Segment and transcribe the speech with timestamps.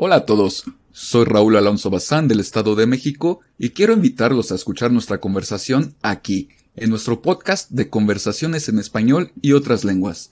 [0.00, 0.62] Hola a todos,
[0.92, 5.96] soy Raúl Alonso Bazán del Estado de México y quiero invitarlos a escuchar nuestra conversación
[6.02, 10.30] aquí, en nuestro podcast de conversaciones en español y otras lenguas.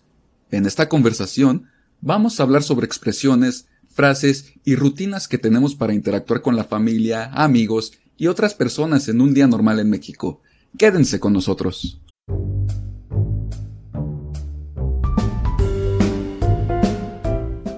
[0.52, 1.66] En esta conversación
[2.00, 7.25] vamos a hablar sobre expresiones, frases y rutinas que tenemos para interactuar con la familia,
[7.33, 10.43] amigos y otras personas en un día normal en México.
[10.79, 12.01] Quédense con nosotros.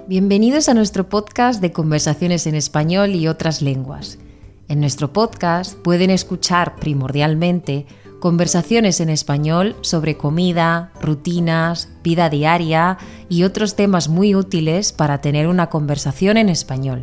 [0.09, 4.19] Bienvenidos a nuestro podcast de conversaciones en español y otras lenguas.
[4.66, 7.84] En nuestro podcast pueden escuchar primordialmente
[8.18, 12.96] conversaciones en español sobre comida, rutinas, vida diaria
[13.29, 17.02] y otros temas muy útiles para tener una conversación en español.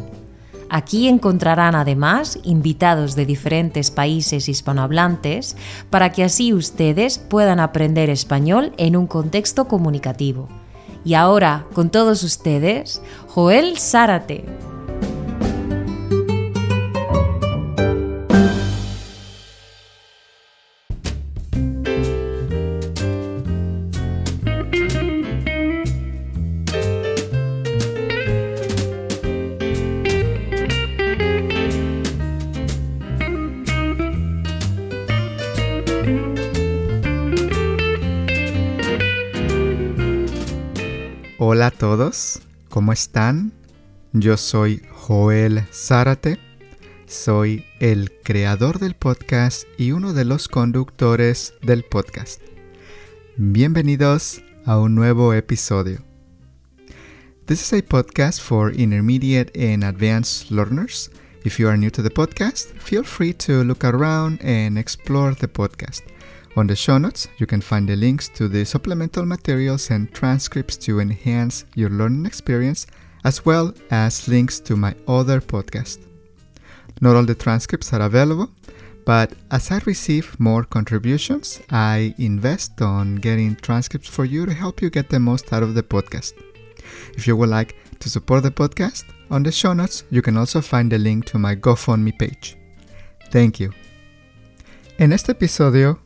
[0.71, 5.55] Aquí encontrarán además invitados de diferentes países hispanohablantes
[5.91, 10.49] para que así ustedes puedan aprender español en un contexto comunicativo.
[11.05, 14.43] Y ahora, con todos ustedes, Joel Zárate.
[42.70, 43.52] ¿Cómo están?
[44.13, 46.40] Yo soy Joel Zárate,
[47.08, 52.41] soy el creador del podcast y uno de los conductores del podcast.
[53.36, 55.99] Bienvenidos a un nuevo episodio.
[57.48, 61.12] This is a podcast for intermediate and advanced learners.
[61.43, 65.50] If you are new to the podcast, feel free to look around and explore the
[65.50, 66.03] podcast.
[66.57, 70.78] On the show notes, you can find the links to the supplemental materials and transcripts
[70.78, 72.88] to enhance your learning experience,
[73.25, 76.00] as well as links to my other podcast.
[77.01, 78.50] Not all the transcripts are available,
[79.06, 84.81] but as I receive more contributions, I invest on getting transcripts for you to help
[84.81, 86.34] you get the most out of the podcast.
[87.18, 90.62] If you would like to support the podcast, on the show notes, you can also
[90.62, 92.56] find the link to my GoFundMe page.
[93.30, 93.74] Thank you.
[94.97, 96.00] En este episodio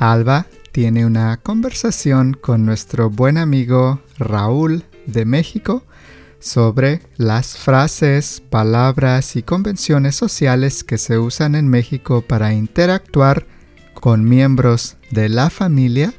[0.00, 5.84] Alba tiene una conversación con nuestro buen amigo Raúl de México
[6.38, 13.46] sobre las frases, palabras y convenciones sociales que se usan en México para interactuar
[13.92, 16.14] con miembros de la familia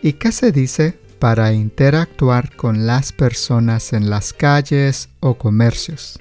[0.00, 6.18] y qué se dice para interactuar con las personas en las calles o comercios.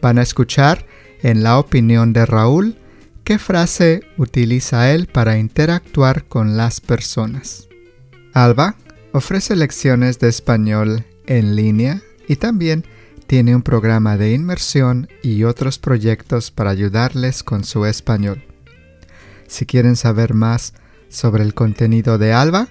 [0.00, 0.86] Van a escuchar
[1.22, 2.78] en la opinión de Raúl
[3.24, 7.68] ¿Qué frase utiliza él para interactuar con las personas?
[8.34, 8.76] Alba
[9.12, 12.84] ofrece lecciones de español en línea y también
[13.26, 18.44] tiene un programa de inmersión y otros proyectos para ayudarles con su español.
[19.46, 20.74] Si quieren saber más
[21.08, 22.68] sobre el contenido de Alba,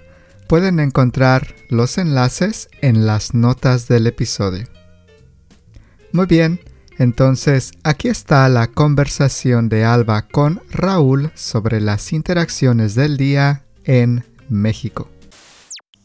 [0.48, 4.68] pueden encontrar los enlaces en las notas del episodio.
[6.12, 6.60] Muy bien,
[6.98, 14.24] entonces, aquí está la conversación de Alba con Raúl sobre las interacciones del día en
[14.50, 15.10] México.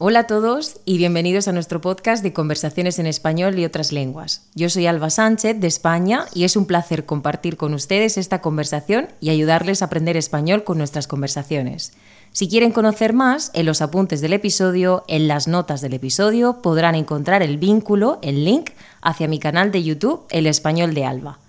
[0.00, 4.46] Hola a todos y bienvenidos a nuestro podcast de conversaciones en español y otras lenguas.
[4.54, 9.08] Yo soy Alba Sánchez de España y es un placer compartir con ustedes esta conversación
[9.20, 11.94] y ayudarles a aprender español con nuestras conversaciones.
[12.30, 16.94] Si quieren conocer más, en los apuntes del episodio, en las notas del episodio, podrán
[16.94, 18.70] encontrar el vínculo, el link,
[19.02, 21.40] hacia mi canal de YouTube, El Español de Alba.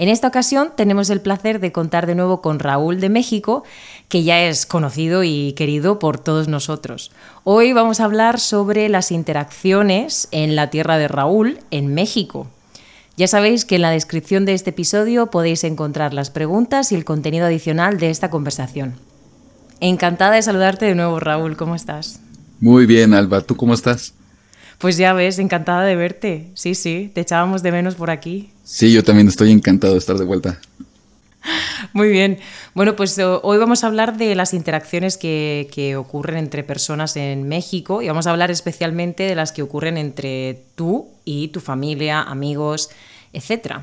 [0.00, 3.64] En esta ocasión tenemos el placer de contar de nuevo con Raúl de México,
[4.08, 7.10] que ya es conocido y querido por todos nosotros.
[7.44, 12.46] Hoy vamos a hablar sobre las interacciones en la tierra de Raúl, en México.
[13.18, 17.04] Ya sabéis que en la descripción de este episodio podéis encontrar las preguntas y el
[17.04, 18.94] contenido adicional de esta conversación.
[19.80, 21.58] Encantada de saludarte de nuevo, Raúl.
[21.58, 22.20] ¿Cómo estás?
[22.58, 23.42] Muy bien, Alba.
[23.42, 24.14] ¿Tú cómo estás?
[24.80, 26.50] Pues ya ves, encantada de verte.
[26.54, 28.50] Sí, sí, te echábamos de menos por aquí.
[28.64, 30.58] Sí, yo también estoy encantado de estar de vuelta.
[31.92, 32.38] Muy bien.
[32.74, 37.14] Bueno, pues eh, hoy vamos a hablar de las interacciones que, que, ocurren entre personas
[37.16, 41.60] en México y vamos a hablar especialmente de las que ocurren entre tú y tu
[41.60, 42.88] familia, amigos,
[43.34, 43.80] etc.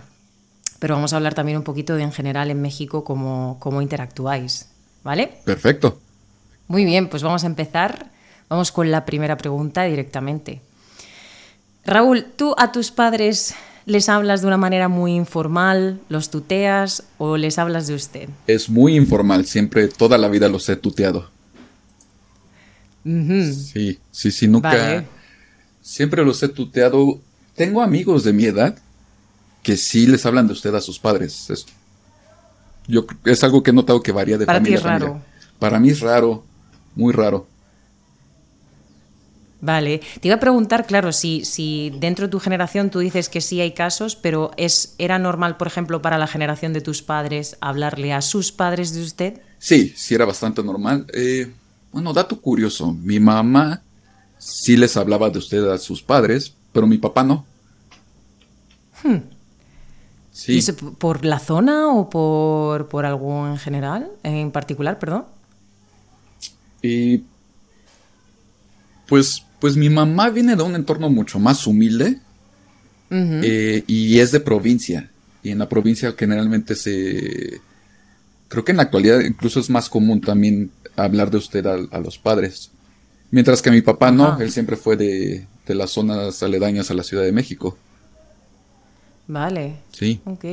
[0.80, 4.70] Pero vamos a hablar también un poquito de en general en México cómo, cómo interactuáis.
[5.04, 5.32] ¿Vale?
[5.46, 6.00] Perfecto.
[6.68, 8.08] Muy bien, pues vamos a empezar.
[8.50, 10.62] Vamos con la primera pregunta directamente.
[11.88, 13.56] Raúl, ¿tú a tus padres
[13.86, 18.30] les hablas de una manera muy informal, los tuteas o les hablas de usted?
[18.46, 21.30] Es muy informal, siempre, toda la vida los he tuteado.
[23.06, 25.06] Sí, sí, sí, nunca.
[25.82, 27.22] Siempre los he tuteado.
[27.56, 28.78] Tengo amigos de mi edad
[29.64, 31.50] que sí les hablan de usted a sus padres.
[31.50, 31.66] Es,
[32.86, 35.08] yo, es algo que he notado que varía de Para familia ti es a familia.
[35.08, 35.22] raro.
[35.58, 36.44] Para mí es raro,
[36.96, 37.48] muy raro.
[39.60, 43.42] Vale, te iba a preguntar, claro, si, si dentro de tu generación tú dices que
[43.42, 47.58] sí hay casos, pero es, ¿era normal, por ejemplo, para la generación de tus padres
[47.60, 49.42] hablarle a sus padres de usted?
[49.58, 51.08] Sí, sí era bastante normal.
[51.12, 51.52] Eh,
[51.92, 53.82] bueno, dato curioso, mi mamá
[54.38, 57.46] sí les hablaba de usted a sus padres, pero mi papá no.
[60.46, 60.62] ¿Y Sí,
[61.00, 65.26] por la zona o por, por algo en general, en particular, perdón?
[66.82, 67.24] y
[69.08, 72.20] pues, pues mi mamá viene de un entorno mucho más humilde
[73.10, 75.10] eh, y es de provincia.
[75.44, 77.62] Y en la provincia generalmente se...
[78.50, 82.00] Creo que en la actualidad incluso es más común también hablar de usted a, a
[82.00, 82.72] los padres.
[83.32, 84.44] Mientras que mi papá no, Ajá.
[84.44, 87.78] él siempre fue de, de las zonas aledañas a la Ciudad de México.
[89.28, 90.22] Vale, Sí.
[90.26, 90.46] ok.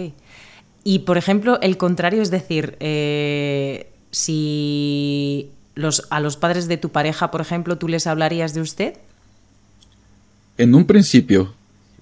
[0.83, 6.91] Y por ejemplo, el contrario, es decir, eh, si los, a los padres de tu
[6.91, 8.95] pareja, por ejemplo, tú les hablarías de usted.
[10.57, 11.55] En un principio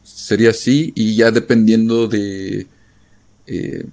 [0.02, 2.66] sería así y ya dependiendo de
[3.46, 3.86] eh,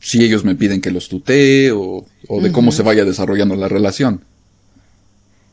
[0.00, 3.68] si ellos me piden que los tutee o, o de cómo se vaya desarrollando la
[3.68, 4.22] relación.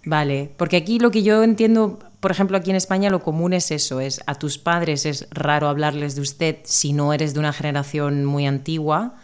[0.05, 3.71] Vale, porque aquí lo que yo entiendo, por ejemplo, aquí en España lo común es
[3.71, 7.53] eso, es a tus padres es raro hablarles de usted si no eres de una
[7.53, 9.15] generación muy antigua,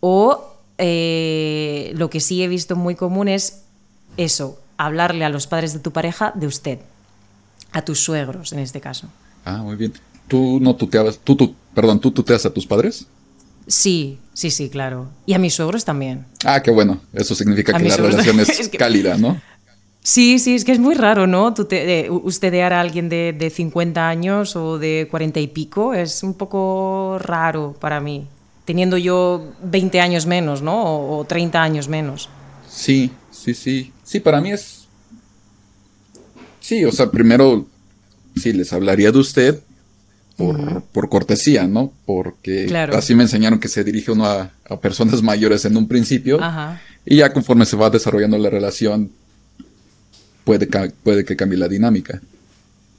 [0.00, 3.62] o eh, lo que sí he visto muy común es
[4.16, 6.78] eso, hablarle a los padres de tu pareja de usted,
[7.72, 9.08] a tus suegros en este caso.
[9.44, 9.92] Ah, muy bien.
[10.28, 13.06] ¿Tú no tuteabas, tú, tú, perdón, tú tuteas a tus padres?
[13.66, 15.08] Sí, sí, sí, claro.
[15.26, 16.26] Y a mis suegros también.
[16.44, 17.00] Ah, qué bueno.
[17.12, 19.40] Eso significa A que la relación es, cálida, ¿no?
[20.02, 21.52] Sí, sí, es que es muy raro, ¿no?
[21.52, 26.34] De- ustedear a alguien de, de 50 años o de 40 y pico es un
[26.34, 28.26] poco raro para mí,
[28.64, 30.82] teniendo yo 20 años menos, ¿no?
[30.84, 32.28] O, o 30 años menos.
[32.68, 33.92] Sí, sí, sí.
[34.04, 34.86] Sí, para mí es...
[36.60, 37.66] Sí, o sea, primero,
[38.36, 39.60] sí, les hablaría de usted
[40.36, 41.92] por, por cortesía, ¿no?
[42.06, 42.96] Porque Claro.
[42.96, 46.42] así me enseñaron que se dirige uno a, a personas mayores en un principio.
[46.42, 46.80] Ajá.
[47.04, 49.10] Y ya conforme se va desarrollando la relación,
[50.44, 50.66] puede,
[51.02, 52.20] puede que cambie la dinámica.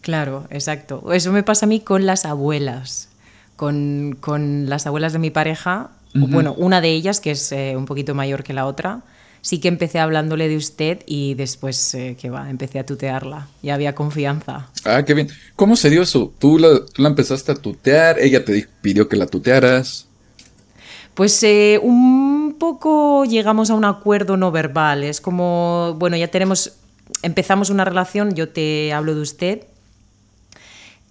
[0.02, 1.12] Claro, exacto.
[1.12, 3.10] Eso me pasa a mí con las abuelas.
[3.56, 7.86] Con, con las abuelas de mi pareja, bueno, una de ellas, que es eh, un
[7.86, 9.02] poquito mayor que la otra,
[9.42, 13.48] sí que empecé hablándole de usted y después, eh, que va, empecé a tutearla.
[13.62, 14.68] Y había confianza.
[14.86, 15.30] Ah, qué bien.
[15.56, 16.34] ¿Cómo se dio eso?
[16.40, 18.18] ¿Tú la, tú la empezaste a tutear?
[18.20, 20.08] ¿Ella te di- pidió que la tutearas?
[21.14, 25.04] Pues eh, un poco llegamos a un acuerdo no verbal.
[25.04, 26.74] Es como, bueno, ya tenemos,
[27.22, 29.62] empezamos una relación, yo te hablo de usted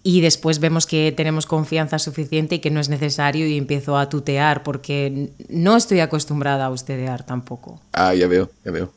[0.07, 4.11] y después vemos que tenemos confianza suficiente y que no es necesario y empiezo a
[4.11, 7.81] tutear porque no estoy acostumbrada a ustedear tampoco.
[7.95, 8.93] Ah, ya veo, ya veo.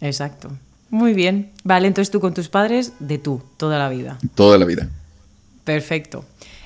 [0.00, 0.50] Exacto.
[0.88, 1.52] Muy bien.
[1.62, 4.18] Vale, entonces tú con tus padres, de tú, toda la vida.
[4.34, 4.88] Toda la vida.
[5.64, 6.24] Perfecto.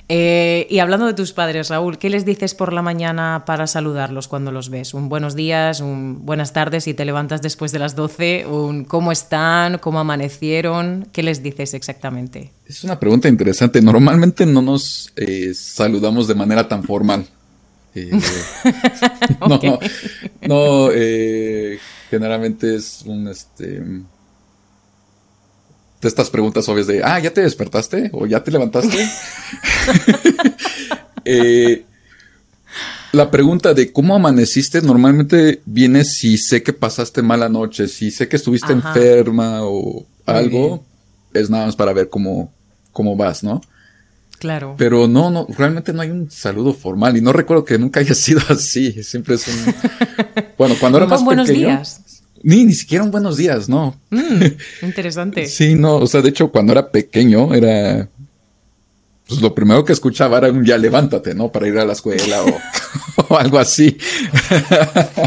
[0.08, 4.28] Eh, y hablando de tus padres, Raúl, ¿qué les dices por la mañana para saludarlos
[4.28, 4.92] cuando los ves?
[4.92, 9.12] Un buenos días, un buenas tardes si te levantas después de las 12, un cómo
[9.12, 12.52] están, cómo amanecieron, ¿qué les dices exactamente?
[12.66, 13.80] Es una pregunta interesante.
[13.80, 17.26] Normalmente no nos eh, saludamos de manera tan formal.
[17.94, 18.10] Eh,
[19.40, 19.78] no,
[20.42, 21.78] no, eh,
[22.10, 23.82] generalmente es un este
[26.04, 29.08] de estas preguntas obvias de ah, ya te despertaste o ya te levantaste.
[31.26, 31.86] Eh,
[33.12, 38.28] la pregunta de cómo amaneciste normalmente viene si sé que pasaste mala noche, si sé
[38.28, 38.88] que estuviste Ajá.
[38.90, 40.84] enferma o algo,
[41.32, 42.52] es nada más para ver cómo,
[42.92, 43.62] cómo vas, ¿no?
[44.38, 44.74] Claro.
[44.76, 48.14] Pero no, no, realmente no hay un saludo formal y no recuerdo que nunca haya
[48.14, 49.02] sido así.
[49.02, 49.74] Siempre es un.
[50.58, 51.44] Bueno, cuando era más pequeño.
[51.44, 52.13] días.
[52.44, 53.98] Ni, ni siquiera un buenos días, no.
[54.10, 54.44] Mm,
[54.82, 55.46] interesante.
[55.46, 58.08] Sí, no, o sea, de hecho, cuando era pequeño era.
[59.26, 61.50] Pues lo primero que escuchaba era un ya levántate, ¿no?
[61.50, 63.96] Para ir a la escuela o, o algo así.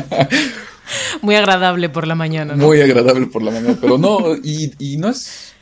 [1.21, 2.67] Muy agradable por la mañana, ¿no?
[2.67, 5.53] Muy agradable por la mañana, pero no, y, y no es.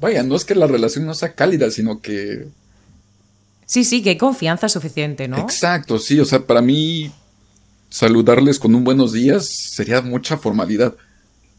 [0.00, 2.48] Vaya, no es que la relación no sea cálida, sino que
[3.66, 5.38] Sí, sí, que hay confianza suficiente, ¿no?
[5.38, 7.10] Exacto, sí, o sea, para mí
[7.88, 10.94] saludarles con un buenos días sería mucha formalidad.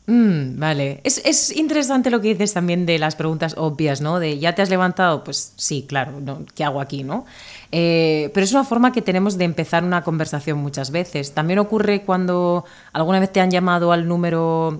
[0.07, 1.01] Mm, vale.
[1.03, 4.19] Es, es interesante lo que dices también de las preguntas obvias, ¿no?
[4.19, 5.23] De ¿ya te has levantado?
[5.23, 6.45] Pues sí, claro, ¿no?
[6.53, 7.25] ¿qué hago aquí, no?
[7.71, 11.33] Eh, pero es una forma que tenemos de empezar una conversación muchas veces.
[11.33, 14.79] También ocurre cuando alguna vez te han llamado al número,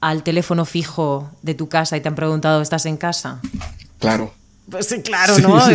[0.00, 3.40] al teléfono fijo de tu casa y te han preguntado, ¿estás en casa?
[4.00, 4.34] Claro,
[4.70, 5.62] Pues sí, claro, ¿no?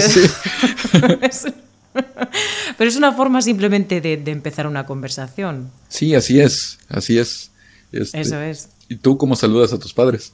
[2.78, 5.72] Pero es una forma simplemente de, empezar una conversación.
[5.88, 7.50] Sí, así es, así es.
[7.92, 8.70] Este, Eso es.
[8.90, 10.34] ¿Y tú cómo saludas a tus padres?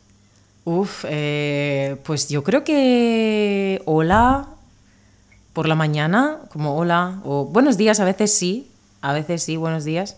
[0.63, 4.47] Uf, eh, pues yo creo que hola
[5.53, 8.67] por la mañana, como hola, o buenos días, a veces sí,
[9.01, 10.17] a veces sí, buenos días,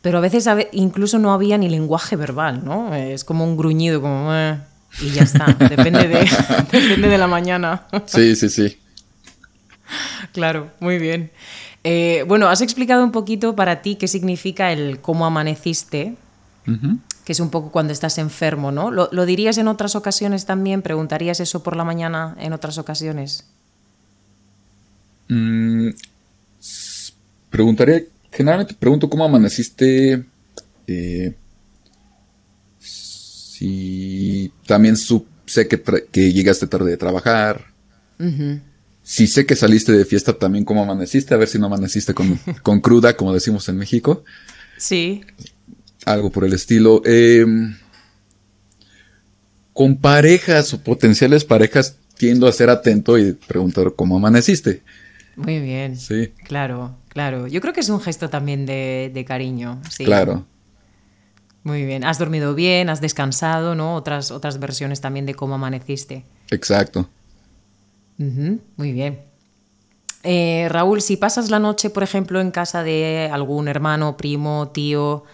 [0.00, 2.94] pero a veces incluso no había ni lenguaje verbal, ¿no?
[2.94, 4.34] Es como un gruñido, como...
[4.34, 4.58] Eh,
[5.00, 6.30] y ya está, depende de,
[6.72, 7.86] depende de la mañana.
[8.06, 8.78] Sí, sí, sí.
[10.32, 11.30] Claro, muy bien.
[11.84, 16.14] Eh, bueno, has explicado un poquito para ti qué significa el cómo amaneciste,
[17.24, 18.90] que es un poco cuando estás enfermo, ¿no?
[18.90, 20.82] ¿Lo, dirías en otras ocasiones también?
[20.82, 23.46] ¿Preguntarías eso por la mañana en otras ocasiones?
[25.28, 25.90] Mm,
[27.48, 28.02] preguntaría,
[28.32, 30.24] generalmente pregunto cómo amaneciste.
[30.88, 31.34] Eh,
[32.80, 37.66] si también sé que, que, llegaste tarde de trabajar.
[39.04, 42.36] Si sé que saliste de fiesta, también cómo amaneciste, a ver si no amaneciste con,
[42.62, 44.24] con cruda, como decimos en México.
[44.76, 45.22] Sí.
[46.04, 47.02] Algo por el estilo.
[47.04, 47.76] Em,
[49.72, 54.82] con parejas o potenciales parejas tiendo a ser atento y preguntar cómo amaneciste.
[55.36, 55.96] Muy bien.
[55.96, 56.32] Sí.
[56.44, 57.46] Claro, claro.
[57.46, 59.80] Yo creo que es un gesto también de, cariño.
[59.90, 60.04] Sí.
[60.04, 60.44] Claro.
[61.64, 62.04] Muy bien.
[62.04, 63.94] Has dormido bien, has descansado, ¿no?
[63.94, 66.24] Otras, otras versiones también de cómo amaneciste.
[66.50, 67.08] Exacto.
[68.18, 69.20] Muy bien.
[70.22, 75.24] Eh, Raúl, si pasas la noche, por ejemplo, en casa de algún hermano, primo, tío,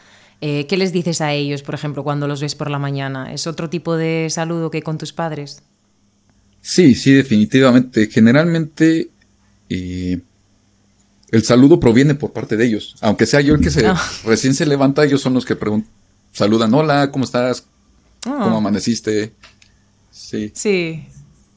[0.41, 3.33] eh, ¿qué les dices a ellos, por ejemplo, cuando los ves por la mañana?
[3.33, 5.63] ¿Es otro tipo de saludo que con tus padres?
[6.61, 8.09] Sí, sí, definitivamente.
[8.09, 9.11] Generalmente
[9.69, 10.21] y
[11.31, 12.97] el saludo proviene por parte de ellos.
[13.01, 13.93] Aunque sea yo el que se
[14.25, 15.57] recién se levanta, ellos son los que
[16.33, 17.67] saludan, hola, ¿cómo estás?
[18.23, 18.59] ¿Cómo ah.
[18.59, 19.33] amaneciste?
[20.11, 20.51] Sí.
[20.55, 21.07] Sí,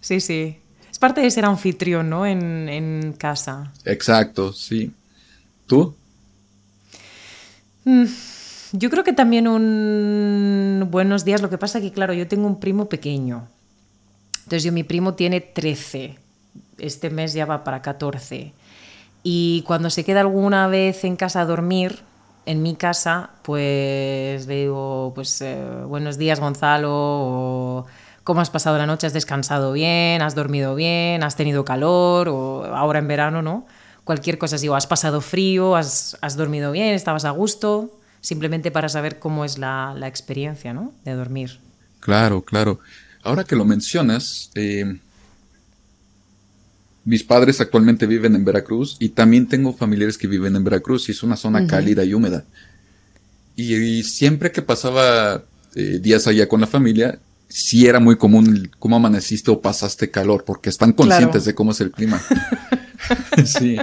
[0.01, 0.57] sí, sí.
[0.91, 2.25] Es parte de ser anfitrión, ¿no?
[2.25, 3.71] En, en casa.
[3.85, 4.91] Exacto, sí.
[5.65, 5.95] ¿Tú?
[7.85, 8.05] Mm,
[8.71, 11.41] yo creo que también un buenos días.
[11.41, 13.47] Lo que pasa que, claro, yo tengo un primo pequeño.
[14.43, 16.17] Entonces, yo, mi primo tiene 13
[16.81, 18.53] este mes ya va para 14.
[19.23, 21.99] Y cuando se queda alguna vez en casa a dormir,
[22.45, 27.85] en mi casa, pues le digo, pues eh, buenos días Gonzalo,
[28.23, 32.65] cómo has pasado la noche, has descansado bien, has dormido bien, has tenido calor, o
[32.75, 33.67] ahora en verano, ¿no?
[34.03, 39.19] Cualquier cosa, digo, has pasado frío, has, dormido bien, estabas a gusto, simplemente para saber
[39.19, 40.93] cómo es la, experiencia, ¿no?
[41.03, 41.59] De dormir.
[41.99, 42.79] Claro, claro.
[43.23, 44.97] Ahora que lo mencionas, eh,
[47.03, 51.11] mis padres actualmente viven en Veracruz y también tengo familiares que viven en Veracruz y
[51.11, 52.45] es una zona cálida y húmeda.
[53.55, 55.43] Y, siempre que pasaba
[55.75, 60.43] eh, días allá con la familia, sí era muy común cómo amaneciste o pasaste calor,
[60.45, 62.21] porque están conscientes de cómo es el clima.
[63.46, 63.77] sí.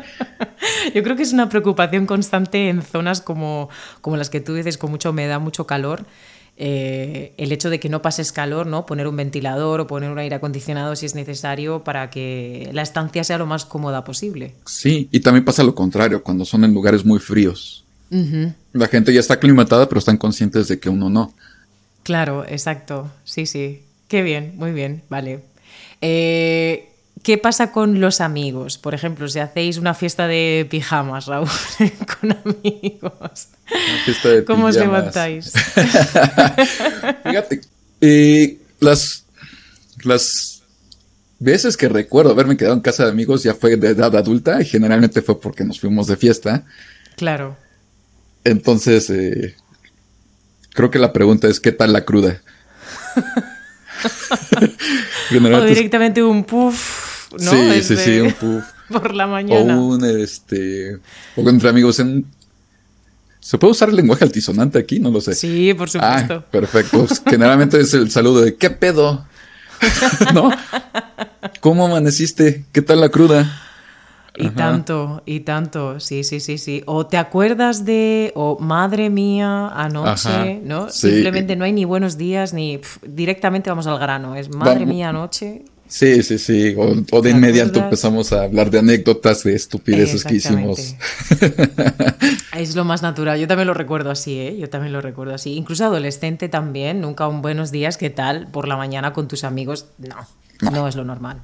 [0.94, 3.68] Yo creo que es una preocupación constante en zonas como,
[4.00, 6.04] como las que tú dices, con mucha humedad, mucho calor.
[6.60, 8.84] Eh, el hecho de que no pases calor, ¿no?
[8.84, 13.22] Poner un ventilador o poner un aire acondicionado si es necesario para que la estancia
[13.22, 14.54] sea lo más cómoda posible.
[14.66, 17.84] Sí, y también pasa lo contrario, cuando son en lugares muy fríos.
[18.72, 21.32] La gente ya está aclimatada, pero están conscientes de que uno no.
[22.02, 23.08] Claro, exacto.
[23.22, 23.82] Sí, sí.
[24.08, 25.44] Qué bien, muy bien, vale.
[26.00, 26.87] Eh,
[27.28, 28.78] ¿Qué pasa con los amigos?
[28.78, 31.46] Por ejemplo, si hacéis una fiesta de pijamas, Raúl,
[32.20, 33.48] con amigos.
[34.46, 35.52] ¿Cómo os levantáis?
[37.24, 37.60] Fíjate,
[38.00, 39.26] eh, las,
[40.04, 40.62] las
[41.38, 44.64] veces que recuerdo haberme quedado en casa de amigos ya fue de edad adulta y
[44.64, 46.64] generalmente fue porque nos fuimos de fiesta.
[47.14, 47.58] Claro.
[48.42, 49.54] Entonces, eh,
[50.70, 52.40] creo que la pregunta es, ¿qué tal la cruda?
[55.30, 57.50] o directamente un puff ¿no?
[57.50, 58.64] Sí, sí, sí, un puff.
[58.88, 59.78] Por la mañana.
[59.78, 60.98] O un, este,
[61.36, 62.24] o entre amigos en...
[63.40, 64.98] ¿Se puede usar el lenguaje altisonante aquí?
[64.98, 65.34] No lo sé.
[65.34, 66.44] Sí, por ah, supuesto.
[66.50, 67.06] perfecto.
[67.26, 69.26] Generalmente es el saludo de ¿qué pedo?
[70.34, 70.50] ¿No?
[71.60, 72.64] ¿Cómo amaneciste?
[72.72, 73.62] ¿Qué tal la cruda?
[74.40, 76.82] Y tanto, y tanto, sí, sí, sí, sí.
[76.86, 80.90] O te acuerdas de, o madre mía, anoche, ¿no?
[80.90, 84.36] Simplemente no hay ni buenos días, ni directamente vamos al grano.
[84.36, 85.64] Es madre mía, anoche.
[85.88, 86.74] Sí, sí, sí.
[87.10, 90.94] O, de inmediato empezamos a hablar de anécdotas, de estupideces que hicimos.
[92.56, 93.38] es lo más natural.
[93.40, 94.56] Yo también lo recuerdo así, ¿eh?
[94.58, 95.54] Yo también lo recuerdo así.
[95.54, 97.00] Incluso adolescente también.
[97.00, 98.48] Nunca un buenos días, ¿qué tal?
[98.48, 99.86] Por la mañana con tus amigos.
[99.98, 101.40] No, no, es lo normal.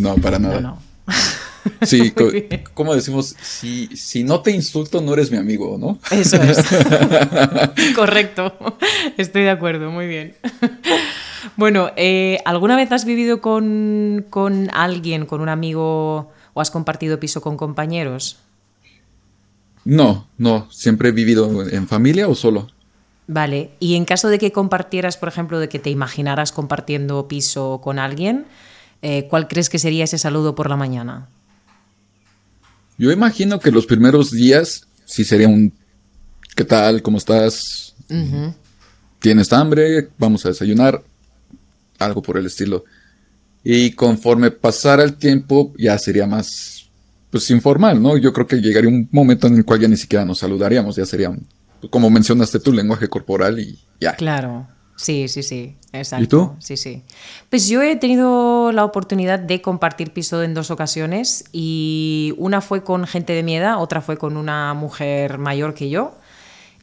[0.00, 0.60] No, para nada.
[0.60, 0.78] No,
[1.82, 2.12] Sí,
[2.74, 5.98] como decimos, si, si no te insulto, no eres mi amigo, ¿no?
[6.10, 6.58] Eso es.
[7.94, 8.54] Correcto.
[9.16, 10.34] Estoy de acuerdo, muy bien.
[11.56, 17.20] Bueno, eh, ¿alguna vez has vivido con, con alguien, con un amigo o has compartido
[17.20, 18.38] piso con compañeros?
[19.84, 22.68] No, no, siempre he vivido en familia o solo.
[23.28, 27.80] Vale, y en caso de que compartieras, por ejemplo, de que te imaginaras compartiendo piso
[27.82, 28.46] con alguien,
[29.02, 31.28] eh, ¿cuál crees que sería ese saludo por la mañana?
[32.98, 35.72] Yo imagino que los primeros días sí sería un
[36.56, 37.02] ¿qué tal?
[37.02, 37.94] ¿Cómo estás?
[39.20, 40.08] ¿Tienes hambre?
[40.18, 41.02] Vamos a desayunar.
[41.98, 42.84] Algo por el estilo.
[43.64, 46.88] Y conforme pasara el tiempo, ya sería más,
[47.30, 48.16] pues, informal, ¿no?
[48.16, 51.06] Yo creo que llegaría un momento en el cual ya ni siquiera nos saludaríamos, ya
[51.06, 51.36] sería,
[51.90, 54.14] como mencionaste tu lenguaje corporal y ya.
[54.14, 54.68] Claro.
[54.96, 56.24] Sí, sí, sí, exacto.
[56.24, 56.56] ¿Y tú?
[56.58, 57.02] Sí, sí.
[57.50, 62.82] Pues yo he tenido la oportunidad de compartir piso en dos ocasiones y una fue
[62.82, 66.16] con gente de mi edad, otra fue con una mujer mayor que yo.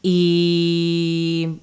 [0.03, 1.60] Y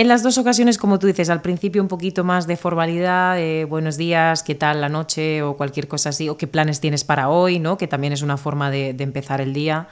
[0.00, 3.36] en las dos ocasiones, como tú dices, al principio un poquito más de formalidad,
[3.66, 7.28] buenos días, qué tal la noche o cualquier cosa así, o qué planes tienes para
[7.28, 7.76] hoy, ¿no?
[7.76, 9.88] Que también es una forma de, de empezar el día.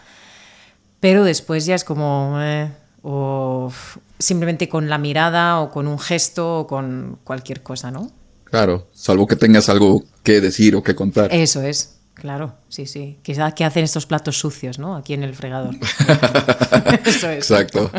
[1.00, 2.36] Pero después ya es como...
[2.40, 2.70] eh,
[3.08, 3.72] o
[4.18, 8.10] simplemente con la mirada o con un gesto o con cualquier cosa, ¿no?
[8.44, 11.32] Claro, salvo que tengas algo que decir o que contar.
[11.32, 13.18] Eso es, claro, sí, sí.
[13.22, 14.96] ¿Qué, qué hacen estos platos sucios, ¿no?
[14.96, 15.74] Aquí en el fregador.
[17.04, 17.48] Eso es.
[17.50, 17.90] Exacto.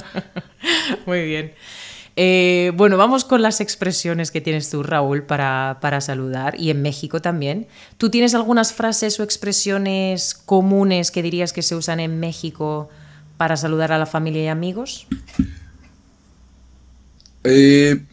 [1.06, 1.54] Muy bien.
[2.20, 6.82] Eh, bueno, vamos con las expresiones que tienes tú, Raúl, para, para saludar y en
[6.82, 7.68] México también.
[8.00, 12.90] ¿Tú tienes algunas frases o expresiones comunes que dirías que se usan en México
[13.38, 15.06] para saludar a la familia y amigos?
[17.44, 18.04] Eh,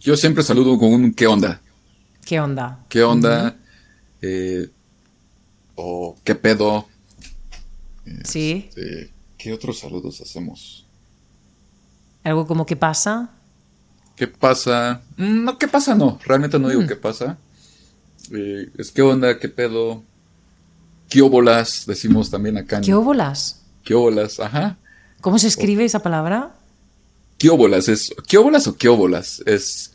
[0.00, 1.60] yo siempre saludo con un ¿qué onda?
[2.24, 2.86] ¿Qué onda?
[2.88, 3.58] ¿Qué onda?
[4.22, 4.70] Eh,
[5.74, 6.88] o ¿qué pedo?
[8.24, 8.70] Sí.
[8.70, 10.79] Este, ¿Qué otros saludos hacemos?
[12.24, 13.30] ¿Algo como qué pasa?
[14.16, 15.00] ¿Qué pasa?
[15.16, 15.94] Mm, No, ¿qué pasa?
[15.94, 17.38] No, realmente no digo qué pasa.
[18.32, 20.02] Eh, es qué onda, qué pedo.
[21.08, 21.84] ¿Qué óbolas?
[21.86, 22.76] Decimos también acá.
[22.76, 23.62] en- ¿Qué óbolas?
[23.82, 24.38] ¿Qué óbolas?
[24.38, 24.76] Ajá.
[25.20, 26.54] ¿Cómo se escribe esa palabra?
[27.38, 27.88] ¿Qué óbolas?
[27.88, 29.42] ¿Es qué óbolas o qué óbolas?
[29.46, 29.92] Es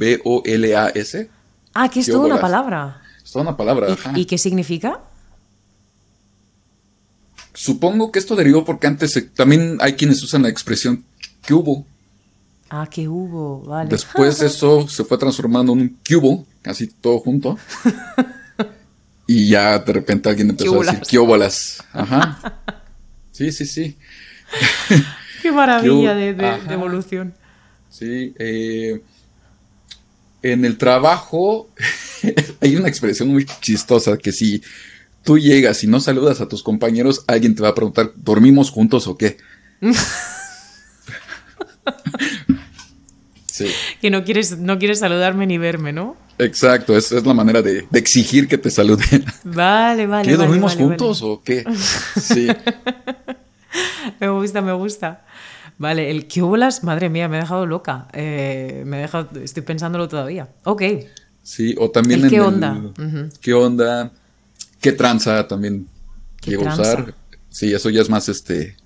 [0.00, 1.30] Q-U-I-O-B-O-L-A-S.
[1.74, 3.02] Ah, que es ¿Qué toda una palabra.
[3.24, 3.92] Es toda una palabra.
[3.92, 4.12] ajá.
[4.16, 5.00] ¿Y, y qué significa?
[7.60, 11.04] Supongo que esto derivó porque antes eh, también hay quienes usan la expresión
[11.44, 11.84] ¿qué hubo?
[12.70, 13.90] Ah, que hubo, vale.
[13.90, 17.58] Después eso se fue transformando en un cubo, casi todo junto.
[19.26, 21.08] y ya de repente alguien empezó a decir Quíbolas.
[21.10, 21.84] ¿qué óbolas?
[21.92, 22.62] Ajá.
[23.30, 23.98] Sí, sí, sí.
[25.42, 26.30] Qué maravilla de
[26.72, 27.34] evolución.
[27.90, 28.32] Sí.
[28.38, 29.02] eh,
[30.42, 31.68] en el trabajo
[32.62, 34.62] hay una expresión muy chistosa que si
[35.24, 39.06] tú llegas y no saludas a tus compañeros, alguien te va a preguntar, ¿dormimos juntos
[39.06, 39.36] o qué?
[43.46, 43.66] sí,
[44.00, 46.16] Que no quieres, no quieres saludarme ni verme, ¿no?
[46.38, 49.24] exacto, esa es la manera de, de exigir que te saluden.
[49.44, 50.24] Vale, vale.
[50.26, 51.64] ¿Qué, vale, dormimos vale, juntos o qué?
[52.18, 52.48] Sí.
[54.20, 55.24] Me gusta, me gusta.
[55.78, 58.08] Vale, el que bolas, madre mía, me ha dejado loca.
[58.12, 60.48] Eh, me ha dejado, estoy pensándolo todavía.
[60.64, 60.82] Ok.
[61.42, 62.72] sí, o también El en qué el- onda.
[62.98, 63.28] Ujú.
[63.40, 64.12] ¿Qué onda?
[64.80, 65.46] ¿Qué tranza?
[65.48, 65.86] También
[66.40, 67.14] ¿Qué llego a usar.
[67.50, 68.76] Sí, eso ya es más este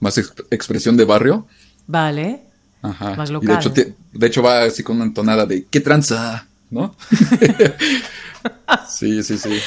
[0.00, 1.46] más ex- expresión de barrio.
[1.86, 2.40] Vale.
[2.82, 3.14] Ajá.
[3.14, 3.48] Más Y local.
[3.48, 6.46] de hecho, te- de hecho va así con una entonada de ¿qué tranza?
[6.70, 6.96] ¿No?
[8.88, 9.58] sí, sí, sí.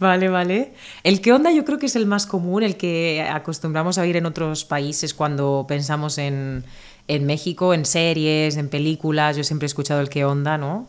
[0.00, 0.74] Vale, vale.
[1.04, 4.16] El qué onda yo creo que es el más común, el que acostumbramos a oír
[4.16, 6.64] en otros países cuando pensamos en,
[7.06, 9.36] en México, en series, en películas.
[9.36, 10.88] Yo siempre he escuchado el qué onda, ¿no?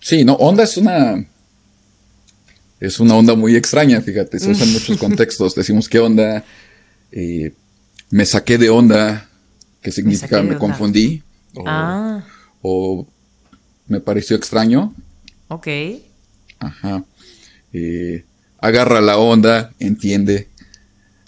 [0.00, 1.24] Sí, no, onda es una.
[2.80, 4.38] Es una onda muy extraña, fíjate.
[4.38, 5.54] Se usa en muchos contextos.
[5.54, 6.44] Decimos qué onda.
[7.12, 7.52] eh,
[8.10, 9.28] me saqué de onda.
[9.82, 11.22] Que significa me, confundí.
[11.54, 12.24] O, Ah,
[12.62, 13.06] o
[13.86, 14.94] me pareció extraño.
[15.48, 15.66] ok.
[16.58, 17.04] Ajá.
[17.72, 18.24] Eh,
[18.58, 20.48] agarra la onda, entiende.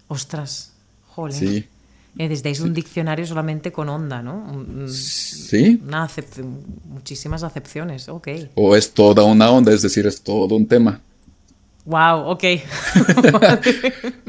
[0.09, 0.73] Ostras,
[1.09, 1.35] joder.
[1.35, 1.67] Sí.
[2.15, 4.35] Necesitáis un diccionario solamente con onda, ¿no?
[4.53, 5.81] Un- un- Sí.
[5.87, 6.45] Una acep-
[6.85, 8.29] muchísimas acepciones, ok.
[8.55, 11.01] O es toda una onda, es decir, es todo un tema.
[11.85, 12.45] Wow, ok.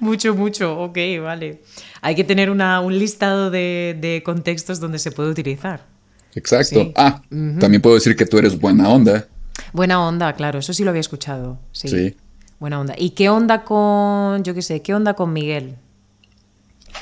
[0.00, 1.62] mucho, mucho, ok, vale.
[2.00, 5.86] Hay que tener una- un listado de, de contextos donde se puede utilizar.
[6.34, 6.82] Exacto.
[6.84, 6.92] Sí.
[6.96, 7.22] Ah,
[7.58, 9.26] también puedo decir que tú eres buena onda.
[9.72, 11.58] Buena onda, claro, eso sí lo había escuchado.
[11.72, 11.88] Sí.
[11.88, 12.16] Sí.
[12.60, 12.94] Buena onda.
[12.96, 15.76] ¿Y qué onda con, yo qué sé, qué onda con Miguel?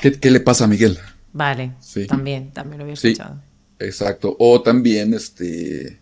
[0.01, 0.97] ¿Qué, qué le pasa a Miguel?
[1.33, 2.07] Vale, Sí.
[2.07, 3.09] también, también lo había Sí.
[3.09, 3.41] escuchado.
[3.79, 4.35] Exacto.
[4.39, 5.99] O también, este.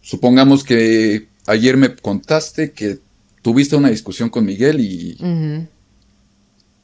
[0.00, 2.98] Supongamos que ayer me contaste que
[3.42, 5.16] tuviste una discusión con Miguel y,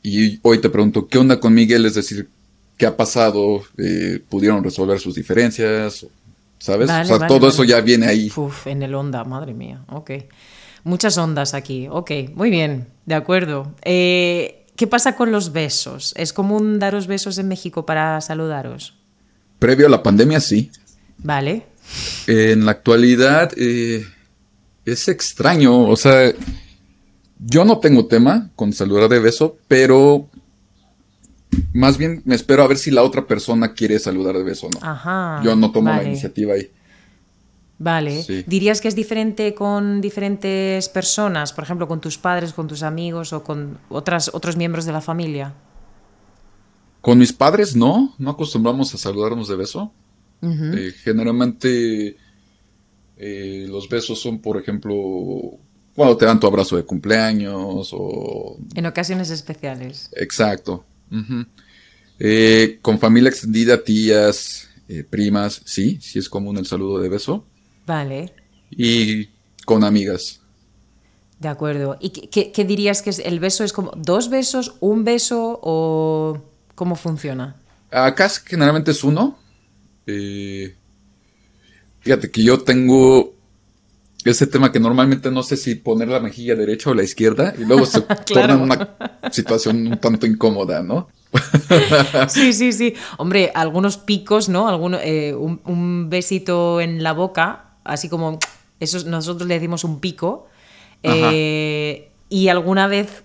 [0.03, 1.87] y hoy te pregunto, ¿qué onda con Miguel?
[1.87, 2.29] Es decir,
[2.77, 6.07] qué ha pasado, eh, pudieron resolver sus diferencias,
[6.59, 6.89] ¿sabes?
[6.89, 7.53] Vale, o sea, vale, todo vale.
[7.53, 8.31] eso ya viene ahí.
[8.35, 10.11] Uf, en el onda, madre mía, ok.
[10.85, 13.75] Muchas ondas aquí, ok, muy bien, de acuerdo.
[13.83, 16.15] Eh, ¿Qué pasa con los besos?
[16.17, 18.95] ¿Es común daros besos en México para saludaros?
[19.59, 20.71] Previo a la pandemia, sí.
[21.19, 21.67] Vale,
[22.29, 24.07] En la actualidad eh,
[24.91, 26.33] es extraño, o sea,
[27.39, 30.29] yo no tengo tema con saludar de beso, pero
[31.73, 34.71] más bien me espero a ver si la otra persona quiere saludar de beso o
[34.71, 34.79] no.
[34.83, 35.41] ajá.
[35.45, 36.71] yo no tomo vale, la iniciativa ahí.
[37.81, 38.45] Vale, Sí.
[38.47, 41.53] ¿dirías que es diferente con diferentes personas?
[41.53, 45.01] Por ejemplo, con tus padres, con tus amigos o con otras, otros miembros de la
[45.01, 45.55] familia.
[47.01, 49.93] Con mis padres no, no acostumbramos a saludarnos de beso.
[50.43, 52.17] Eh, generalmente
[53.19, 54.95] eh, los besos son, por ejemplo,
[55.95, 60.09] cuando te dan tu abrazo de cumpleaños o En ocasiones especiales.
[60.17, 60.85] Exacto.
[62.19, 67.45] Eh, con familia extendida, tías, eh, primas, sí, sí es común el saludo de beso.
[67.87, 68.33] Vale,
[68.71, 69.27] Y
[69.65, 70.41] con amigas.
[71.41, 71.97] de acuerdo.
[72.01, 73.63] ¿Y qué, qué- qué dirías que es el beso?
[73.65, 76.37] ¿Es como dos besos, un beso o
[76.75, 77.55] cómo funciona?
[77.91, 79.39] Acá generalmente es uno.
[80.07, 80.75] Eh,
[82.09, 83.35] fíjate que yo tengo
[84.25, 87.65] ese tema que normalmente no sé si poner la mejilla derecha o la izquierda y
[87.67, 88.97] luego se torna en una
[89.31, 91.09] situación un tanto incómoda, ¿no?
[92.29, 92.95] Sí, sí, sí.
[93.19, 94.69] Hombre, algunos picos, ¿no?
[94.71, 98.39] Alguno, eh, un, un besito en la boca, así como
[98.81, 100.47] eso es- nosotros le decimos un pico.
[101.03, 103.23] Eh, y alguna vez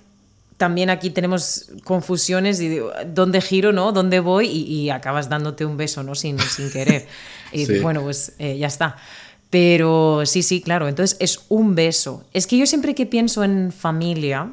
[0.64, 3.92] también aquí tenemos confusiones y digo, dónde giro, ¿no?
[3.92, 4.48] ¿Dónde voy?
[4.48, 6.16] Y, y acabas dándote un beso, ¿no?
[6.16, 7.06] Sin, sin querer.
[7.52, 7.80] Y Sí.
[7.80, 8.96] bueno, pues eh, ya está.
[9.50, 10.88] Pero sí, sí, claro.
[10.88, 12.24] Entonces es un beso.
[12.32, 14.52] Es que yo siempre que pienso en familia,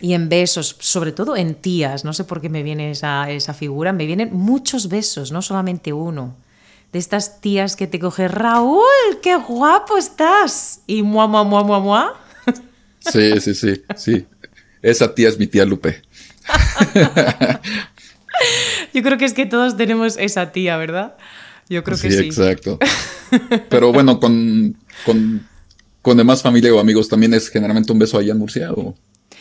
[0.00, 3.54] y en besos, sobre todo en tías, no sé por qué me viene esa, esa
[3.54, 6.34] figura, me vienen muchos besos, no solamente uno.
[6.92, 8.82] De estas tías que te coge, Raúl,
[9.22, 10.80] qué guapo estás.
[10.88, 12.14] Y mua, mua, mua, mua, mua.
[12.98, 14.26] Sí, sí, sí, sí.
[14.82, 16.02] Esa tía es mi tía Lupe.
[18.94, 21.16] Yo creo que es que todos tenemos esa tía, ¿verdad?
[21.68, 22.18] Yo creo que sí.
[22.26, 22.78] exacto.
[23.68, 25.46] Pero bueno, con, con,
[26.02, 28.96] con demás familia o amigos también es generalmente un beso allá en Murcia o...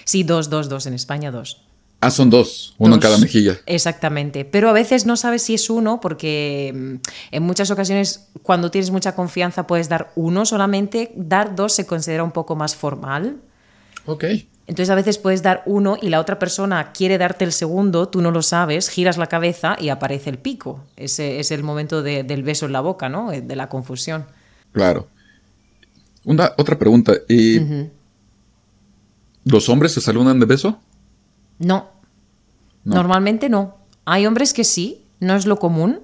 [0.05, 1.61] Sí, dos, dos, dos, en España dos.
[2.01, 3.59] Ah, son dos, uno en cada mejilla.
[3.65, 4.45] Exactamente.
[4.45, 6.95] Pero a veces no sabes si es uno porque mm,
[7.31, 11.11] en muchas ocasiones cuando tienes mucha confianza puedes dar uno solamente.
[11.15, 13.37] Dar dos se considera un poco más formal.
[14.05, 14.23] Ok.
[14.69, 18.21] Entonces a veces puedes dar uno y la otra persona quiere darte el segundo, tú
[18.21, 20.83] no lo sabes, giras la cabeza y aparece el pico.
[20.95, 23.31] Ese es el momento de- del beso en la boca, ¿no?
[23.31, 24.25] De la confusión.
[24.71, 25.07] Claro.
[26.23, 27.13] Una, otra pregunta.
[27.27, 27.59] ¿y
[29.43, 30.77] ¿Los hombres se saludan de beso?
[31.57, 31.87] No.
[32.83, 32.95] No.
[32.95, 33.77] Normalmente no.
[34.05, 35.99] Hay hombres que sí, no es lo común,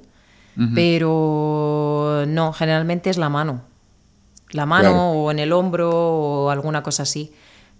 [0.73, 3.61] pero no, generalmente es la mano.
[4.51, 5.01] La mano Claro.
[5.11, 7.31] o en el hombro o alguna cosa así.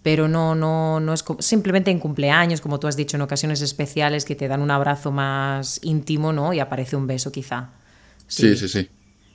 [0.06, 4.24] Pero no, no, no es simplemente en cumpleaños, como tú has dicho, en ocasiones especiales
[4.24, 6.54] que te dan un abrazo más íntimo, ¿no?
[6.54, 7.72] Y aparece un beso quizá.
[8.28, 8.88] Sí, sí, sí.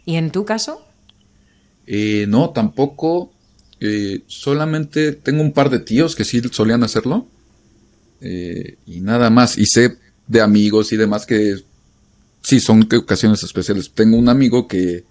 [0.05, 0.87] ¿Y en tu caso?
[1.89, 3.33] Eh, no, tampoco.
[3.81, 7.27] Eh, solamente tengo un par de tíos que sí solían hacerlo.
[8.21, 9.59] Eh, y nada más.
[9.59, 9.97] Y sé
[10.29, 11.57] de amigos y demás que
[12.43, 13.91] sí son ocasiones especiales.
[13.91, 15.03] Tengo un amigo que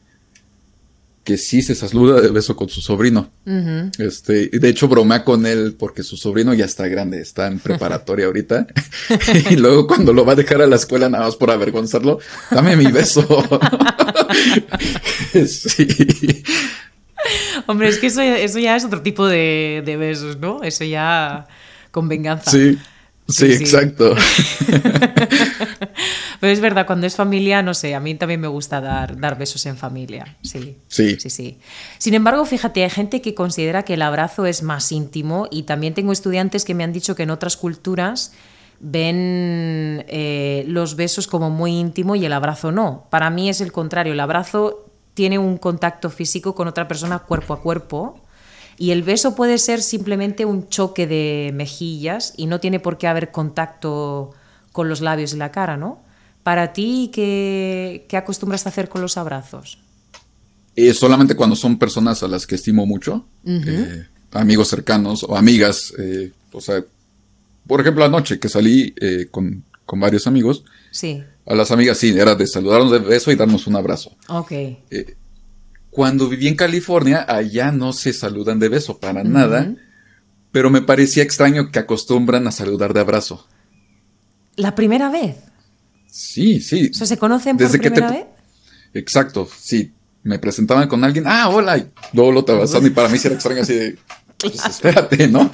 [1.30, 3.30] que sí se saluda de beso con su sobrino.
[3.46, 3.92] Ujú.
[4.00, 7.60] Este, y de hecho bromea con él porque su sobrino ya está grande, está en
[7.60, 8.66] preparatoria ahorita.
[9.52, 12.18] y luego cuando lo va a dejar a la escuela nada más por avergonzarlo,
[12.50, 13.22] dame mi beso.
[15.46, 16.44] sí.
[17.68, 20.64] Hombre, es que eso, eso ya es otro tipo de, de besos, ¿no?
[20.64, 21.46] Eso ya
[21.92, 22.50] con venganza.
[22.50, 22.80] Sí,
[23.30, 24.16] sí, exacto.
[26.40, 29.38] Pero es verdad, cuando es familia, no sé, a mí también me gusta dar, dar
[29.38, 30.38] besos en familia.
[30.42, 30.78] Sí.
[30.88, 31.18] Sí.
[31.20, 31.60] Sí, sí.
[31.98, 35.94] Sin embargo, fíjate, hay gente que considera que el abrazo es más íntimo y también
[35.94, 38.34] tengo estudiantes que me han dicho que en otras culturas
[38.80, 43.08] ven eh, los besos como muy íntimo y el abrazo no.
[43.10, 47.54] Para mí es el contrario, el abrazo tiene un contacto físico con otra persona cuerpo
[47.54, 48.22] a cuerpo
[48.80, 53.08] y el beso puede ser simplemente un choque de mejillas y no tiene por qué
[53.08, 54.32] haber contacto
[54.72, 56.02] con los labios y la cara, ¿no?
[56.44, 59.80] Para ti, ¿qué, qué acostumbras a hacer con los abrazos?
[60.78, 65.94] Eh, solamente cuando son personas a las que estimo mucho, eh, amigos cercanos o amigas,
[66.00, 66.82] eh, o sea,
[67.68, 68.96] por ejemplo, anoche que salí
[69.30, 73.36] con, con varios amigos, Sí, a las amigas sí, era de saludarnos de beso y
[73.36, 74.16] darnos un abrazo.
[74.30, 74.52] ok.
[76.00, 79.76] Cuando viví en California, allá no se saludan de beso para nada,
[80.50, 83.46] pero me parecía extraño que acostumbran a saludar de abrazo.
[84.56, 85.36] ¿La primera vez?
[86.08, 86.92] Sí, sí.
[86.94, 88.26] ¿Eso se conocen por primera vez?
[88.94, 89.92] Exacto, sí.
[90.24, 93.64] Me presentaban con alguien, ah, hola, y luego lo te y para mí era extraño
[93.64, 93.98] así de,
[94.38, 95.52] pues espérate, ¿no?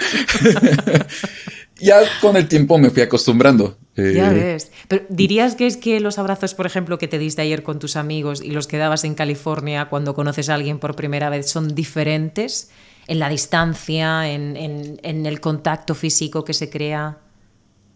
[1.81, 3.79] ya con el tiempo me fui acostumbrando.
[3.95, 4.71] Ya eh, ves.
[4.87, 7.95] Pero dirías que es que los abrazos, por ejemplo, que te diste ayer con tus
[7.95, 11.75] amigos y los que dabas en California cuando conoces a alguien por primera vez son
[11.75, 12.69] diferentes
[13.07, 14.57] en la distancia, en,
[15.01, 17.19] en el contacto físico que se crea.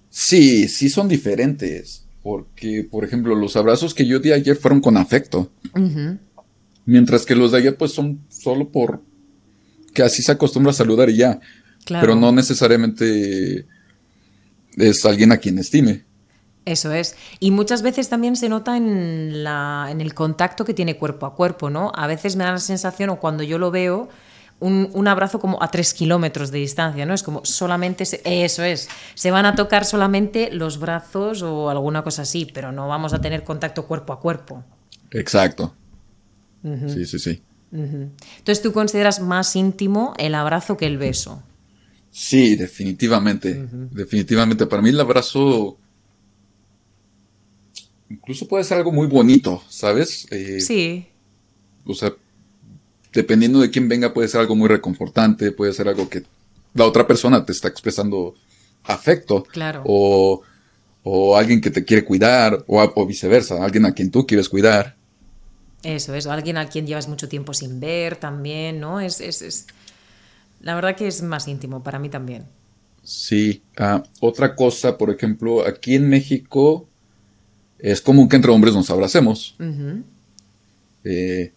[0.10, 2.06] Sí, sí son diferentes.
[2.22, 5.52] Porque, por ejemplo, los abrazos que yo di ayer fueron con afecto.
[6.86, 9.02] Mientras que los de ayer, pues son solo por
[9.94, 11.40] que así se acostumbra a saludar y ya.
[11.88, 13.66] Pero no necesariamente
[14.78, 16.06] es alguien a quien estime.
[16.66, 17.16] Eso es.
[17.40, 21.36] Y muchas veces también se nota en, la, en el contacto que tiene cuerpo a
[21.36, 21.92] cuerpo, ¿no?
[21.96, 24.10] A veces me da la sensación, o cuando yo lo veo,
[24.60, 27.14] un, abrazo como a tres kilómetros de distancia, ¿no?
[27.14, 32.24] Es como solamente, eso es, se van a tocar solamente los brazos o alguna cosa
[32.24, 34.64] así, pero no vamos a tener contacto cuerpo a cuerpo.
[35.12, 35.74] Exacto.
[36.62, 37.42] Sí, sí, sí.
[37.72, 41.42] Entonces tú consideras más íntimo el abrazo que el beso.
[42.12, 43.68] Sí, definitivamente.
[43.92, 44.66] Definitivamente.
[44.66, 45.78] Para mí el abrazo
[48.10, 50.28] incluso puede ser algo muy bonito, ¿sabes?
[50.32, 51.08] Eh, sí.
[51.86, 52.14] O sea,
[53.14, 56.24] dependiendo de quién venga, puede ser algo muy reconfortante, puede ser algo que
[56.74, 58.36] la otra persona te está expresando
[58.84, 59.44] afecto.
[59.44, 59.84] Claro.
[59.86, 60.42] O,
[61.04, 64.96] o alguien que te quiere cuidar, o, viceversa, alguien a quien tú quieres cuidar.
[65.84, 69.00] Eso es, alguien a quien llevas mucho tiempo sin ver también, ¿no?
[69.00, 69.68] Es, es, es...
[70.62, 72.46] La verdad que es más íntimo para mí también.
[73.04, 73.62] Sí.
[73.78, 76.88] Ah, otra cosa, por ejemplo, aquí en México
[77.80, 79.56] es común que entre hombres nos abracemos.
[81.04, 81.54] eh,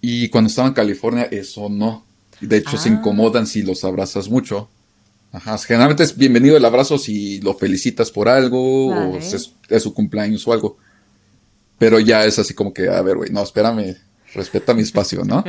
[0.00, 2.04] y cuando estaba en California, eso no.
[2.40, 2.92] De hecho, se ah.
[2.92, 4.68] incomodan si los abrazas mucho.
[5.32, 10.46] Ajá, generalmente es bienvenido el abrazo si lo felicitas por algo o es, su cumpleaños
[10.46, 10.76] o algo.
[11.76, 13.96] Pero ya es así como que, a ver, güey, no, espérame,
[14.34, 15.44] respeta mi espacio, ¿no?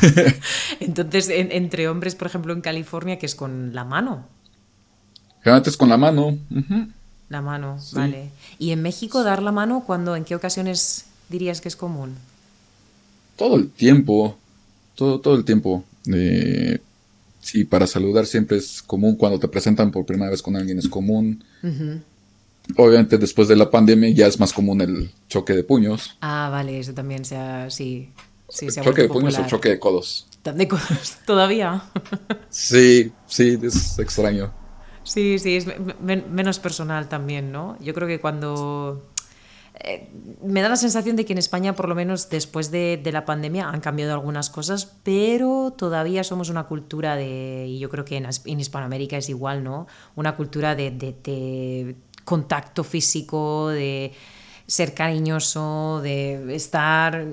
[0.80, 4.26] Entonces, entre hombres, por ejemplo, en California, que es con la mano.
[5.40, 6.38] Generalmente es con la mano.
[7.28, 8.30] La mano, vale.
[8.58, 12.16] ¿Y en México dar la mano, cuando, en qué ocasiones dirías que es común?
[13.36, 14.36] todo el tiempo,
[14.94, 15.84] todo, todo el tiempo.
[16.12, 16.78] Eh,
[17.40, 20.88] sí, para saludar siempre es común, cuando te presentan por primera vez con alguien es
[20.88, 21.42] común.
[22.76, 26.16] Obviamente después de la pandemia ya es más común el choque de puños.
[26.20, 28.10] Ah, vale, eso también sea, sí.
[28.48, 30.28] sí se ¿Choque de puños o choque de codos?
[30.44, 31.82] ¿De codos todavía?
[32.48, 34.52] sí, sí, es extraño.
[35.04, 35.66] Sí, sí, es
[36.00, 37.76] menos personal también, ¿no?
[37.80, 39.02] Yo creo que cuando
[39.84, 40.08] eh,
[40.42, 43.68] me da la sensación de que en España, por lo menos después de, la pandemia,
[43.68, 48.60] han cambiado algunas cosas, pero todavía somos una cultura de, y yo creo que en,
[48.60, 49.86] Hispanoamérica es igual, ¿no?
[50.14, 54.12] Una cultura de, contacto físico, de
[54.66, 57.26] ser cariñoso, de estar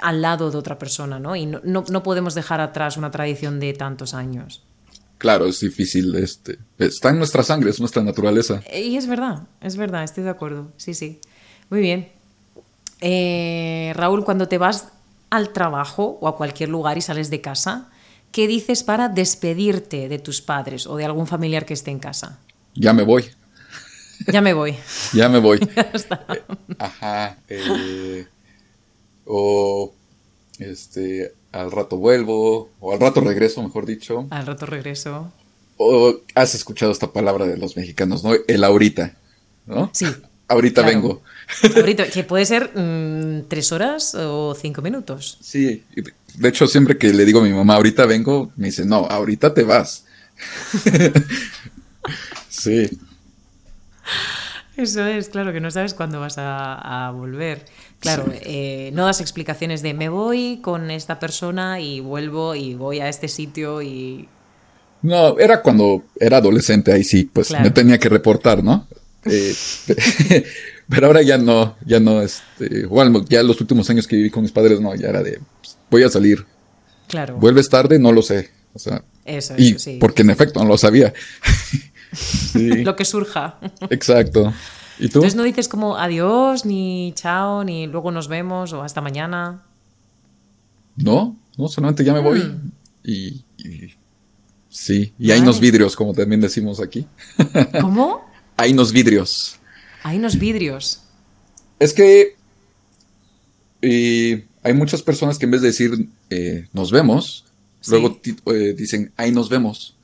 [0.00, 1.34] al lado de otra persona, ¿no?
[1.34, 4.62] Y no, no, podemos dejar atrás una tradición de tantos años.
[5.18, 8.62] Claro, es difícil, este, está en nuestra sangre, es nuestra naturaleza.
[8.72, 11.20] Y es verdad, es verdad, estoy de acuerdo, sí, sí.
[11.70, 12.08] Muy bien.
[13.00, 14.88] Eh, Raúl, cuando te vas
[15.30, 17.88] al trabajo o a cualquier lugar y sales de casa,
[18.30, 22.38] ¿qué dices para despedirte de tus padres o de algún familiar que esté en casa?
[22.74, 23.24] Ya me voy.
[24.32, 24.76] Ya me voy.
[25.12, 25.58] ya me voy.
[25.68, 26.42] Eh,
[26.78, 27.38] ajá.
[27.48, 28.26] Eh,
[29.24, 29.92] o
[30.58, 34.26] este, al rato vuelvo, o al rato regreso, mejor dicho.
[34.30, 35.32] Al rato regreso.
[35.76, 38.32] O has escuchado esta palabra de los mexicanos, ¿no?
[38.46, 39.16] El ahorita,
[39.66, 39.90] ¿no?
[39.92, 40.06] Sí.
[40.48, 41.22] Ahorita vengo.
[41.74, 45.38] Ahorita, que puede ser mm, tres horas o cinco minutos.
[45.40, 45.82] Sí,
[46.36, 49.54] de hecho siempre que le digo a mi mamá, ahorita vengo, me dice, no, ahorita
[49.54, 50.04] te vas.
[52.48, 52.88] sí.
[54.76, 57.64] Eso es, claro, que no sabes cuándo vas a, volver.
[57.98, 63.00] Claro, eh, no das explicaciones de me voy con esta persona y vuelvo y voy
[63.00, 64.28] a este sitio y...
[65.02, 68.86] No, era cuando era adolescente, ahí sí, pues me tenía que reportar, ¿no?
[69.24, 69.54] Eh,
[70.88, 74.42] pero ahora ya no, ya no, este, bueno, ya los últimos años que viví con
[74.42, 76.44] mis padres, no, ya era de, pues, voy a salir.
[77.08, 77.36] Claro.
[77.36, 77.98] ¿Vuelves tarde?
[77.98, 78.50] No lo sé.
[78.74, 81.14] O sea, eso, y porque en efecto no lo sabía.
[82.54, 83.58] lo que surja.
[83.90, 84.52] Exacto.
[84.98, 85.18] ¿Y tú?
[85.18, 89.62] Entonces no dices como adiós, ni chao, ni luego nos vemos o hasta mañana.
[90.96, 92.40] No, no, solamente ya me voy.
[92.40, 92.72] Mm.
[93.04, 93.44] Y,
[94.68, 97.06] sí, y hay unos vidrios, como también decimos aquí.
[97.80, 98.24] ¿Cómo?
[98.56, 99.58] Hay unos vidrios.
[100.02, 101.02] Hay unos vidrios.
[101.78, 102.36] Es que
[103.82, 107.44] hay muchas personas que en vez de decir eh, nos vemos,
[107.86, 109.95] luego eh, dicen ahí nos vemos.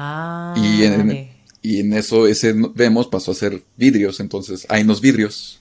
[0.00, 1.28] Ah, y,
[1.60, 5.58] Y en eso ese vemos pasó a ser vidrios, entonces hay unos vidrios.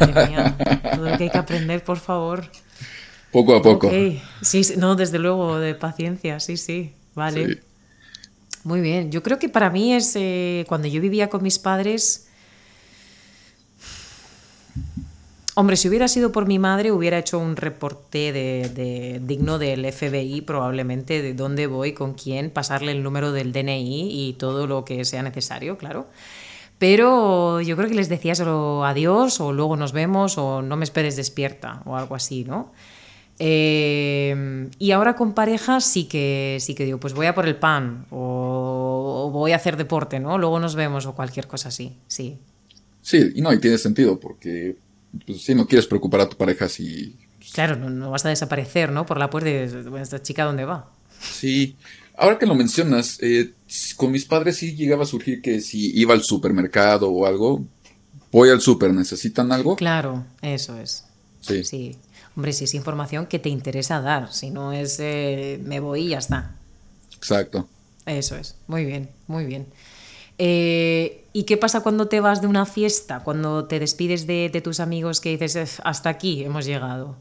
[0.00, 0.56] Madre mía,
[0.94, 2.50] todo lo que hay que aprender, por favor.
[3.30, 3.90] Poco a poco.
[3.90, 7.46] Sí, sí, no, desde luego, de paciencia, sí, sí, vale.
[7.46, 7.58] Sí.
[8.64, 12.27] Muy bien, yo creo que para mí es eh, cuando yo vivía con mis padres.
[15.60, 21.20] Hombre, si hubiera sido por mi madre, hubiera hecho un reporte digno del FBI, probablemente,
[21.20, 25.20] de dónde voy, con quién, pasarle el número del DNI y todo lo que sea
[25.24, 26.06] necesario, claro.
[26.78, 30.84] Pero yo creo que les decía solo adiós, o luego nos vemos, o no me
[30.84, 32.72] esperes despierta, o algo así, ¿no?
[33.40, 37.56] Eh, y ahora con parejas sí que sí que digo, pues voy a por el
[37.56, 40.38] pan, o voy a hacer deporte, ¿no?
[40.38, 42.38] Luego nos vemos, o cualquier cosa así, sí.
[43.02, 44.76] Sí, y no, y tiene sentido, porque
[45.26, 47.16] pues, si no quieres preocupar a tu pareja si...
[47.52, 49.06] Claro, no, no vas a desaparecer, ¿no?
[49.06, 50.90] Por la puerta de esta chica, ¿dónde va?
[51.20, 51.76] Sí,
[52.16, 53.52] ahora que lo mencionas, eh,
[53.96, 57.64] con mis padres sí llegaba a surgir que si iba al supermercado o algo,
[58.30, 59.76] voy al super, ¿necesitan algo?
[59.76, 61.04] Claro, eso es.
[61.40, 61.64] Sí.
[61.64, 61.96] Sí.
[62.36, 66.08] Hombre, si es información que te interesa dar, si no es eh, me voy y
[66.10, 66.54] ya está.
[67.16, 67.68] Exacto.
[68.06, 69.66] Eso es, muy bien, muy bien.
[70.38, 73.20] Eh, ¿Y qué pasa cuando te vas de una fiesta?
[73.20, 77.16] Cuando te despides de, de tus amigos que dices, "Ef, hasta aquí hemos llegado.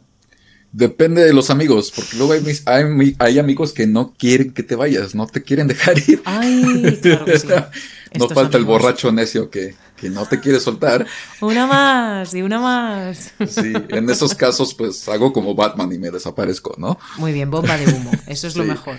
[0.72, 4.52] Depende de los amigos, porque luego hay, mis- hay, mi- hay amigos que no quieren
[4.54, 6.22] que te vayas, no te quieren dejar ir.
[6.26, 7.48] Ay, claro que sí.
[8.20, 11.06] no falta el borracho necio que, que no te quiere soltar.
[11.42, 13.32] Una más y una más.
[13.48, 16.98] Sí, en esos casos pues hago como Batman y me desaparezco, ¿no?
[17.18, 18.12] Muy bien, bomba de humo.
[18.28, 18.98] Eso es lo mejor.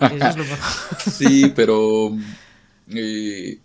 [0.00, 0.58] Eso es lo mejor.
[1.18, 2.16] Sí, pero...
[2.88, 3.58] eh,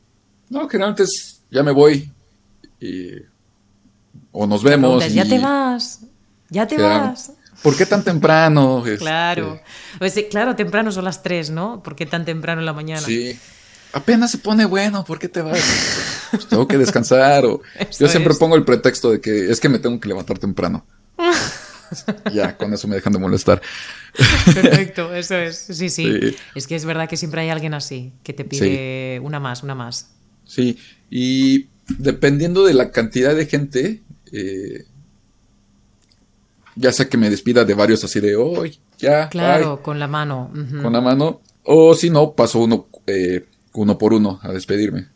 [0.49, 2.11] no, generalmente es, ya me voy.
[2.79, 3.11] y-
[4.31, 5.03] o nos vemos.
[5.03, 5.99] Preguntas, ya y- te vas,
[6.49, 7.31] ya te vas.
[7.63, 8.85] ¿Por qué tan temprano?
[8.85, 9.59] Este, Claro.
[9.97, 11.83] Pues, claro, temprano son las 3, ¿no?
[11.83, 13.01] ¿Por qué tan temprano en la mañana?
[13.01, 13.37] Sí.
[13.91, 15.59] Apenas se pone bueno, ¿por qué te vas?
[16.31, 17.43] Pues tengo que descansar.
[17.45, 17.61] O...
[17.79, 18.39] Eso Yo siempre es.
[18.39, 20.85] pongo el pretexto de que es que me tengo que levantar temprano.
[22.31, 23.61] ya, con eso me dejan de molestar.
[24.53, 25.57] Perfecto, eso es.
[25.57, 26.35] Sí, sí, Sí.
[26.55, 29.75] Es que es verdad que siempre hay alguien así que te pide una más, una
[29.75, 30.11] más.
[30.49, 30.77] Sí,
[31.11, 31.67] y
[31.99, 34.85] dependiendo de la cantidad de gente, eh,
[36.75, 40.51] ya sea que me despida de varios así de hoy, ya, Claro, con la mano.
[40.55, 45.07] ay", con la mano, o si no, paso uno, eh, uno por uno a despedirme.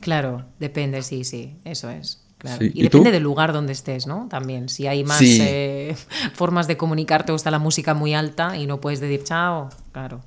[0.00, 2.20] Claro, depende, sí, sí, eso es.
[2.38, 2.58] Claro.
[2.60, 3.14] Sí, Y, ¿y depende tú?
[3.14, 4.28] del lugar donde estés, ¿no?
[4.30, 5.38] También, si hay más Sí.
[5.42, 5.96] eh,
[6.34, 10.22] formas de comunicarte o está la música muy alta y no puedes decir chao, claro.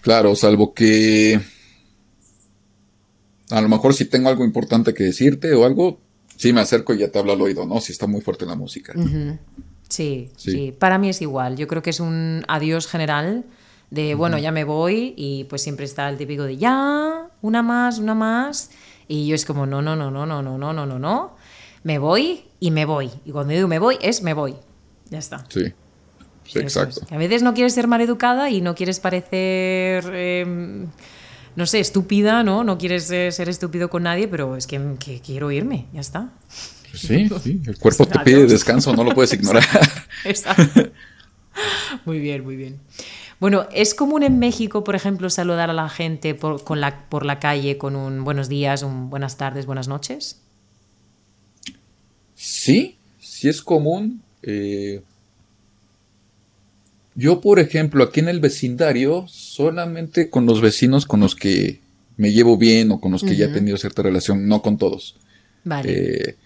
[0.00, 1.40] Claro, salvo que
[3.50, 6.00] a lo mejor si tengo algo importante que decirte o algo,
[6.36, 7.80] sí me acerco y ya te hablo al oído, ¿no?
[7.80, 8.92] Si está muy fuerte la música.
[9.88, 10.50] Sí, Sí.
[10.50, 11.56] sí, Para mí es igual.
[11.56, 13.44] Yo creo que es un adiós general
[13.90, 17.98] de, bueno, ya me voy y pues siempre está el típico de, ya, una más,
[17.98, 18.70] una más.
[19.06, 21.36] Y yo es como, no, no, no, no, no, no, no, no, no, no.
[21.82, 23.10] Me voy y me voy.
[23.26, 24.54] Y cuando digo me voy, es me voy.
[25.10, 25.44] Ya está.
[25.50, 25.64] Sí,
[26.44, 26.62] sí, es.
[26.62, 27.02] exacto.
[27.10, 30.86] A veces no quieres ser maleducada y no quieres parecer, eh,
[31.56, 32.64] no sé, estúpida, ¿no?
[32.64, 36.30] No quieres eh, ser estúpido con nadie, pero es que, que quiero irme, ya está.
[36.94, 39.64] Sí, sí, el cuerpo te pide descanso, no lo puedes ignorar.
[40.24, 40.90] Exacto.
[42.04, 42.80] Muy bien, muy bien.
[43.40, 47.26] Bueno, ¿es común en México, por ejemplo, saludar a la gente por, con la, por
[47.26, 50.40] la calle con un buenos días, un buenas tardes, buenas noches?
[52.34, 54.22] Sí, sí es común.
[54.42, 55.02] eh,
[57.14, 61.80] yo, por ejemplo, aquí en el vecindario, solamente con los vecinos con los que
[62.16, 65.16] me llevo bien o con los que ya he tenido cierta relación, no con todos.
[65.64, 65.92] Vale.
[65.92, 66.36] Eh,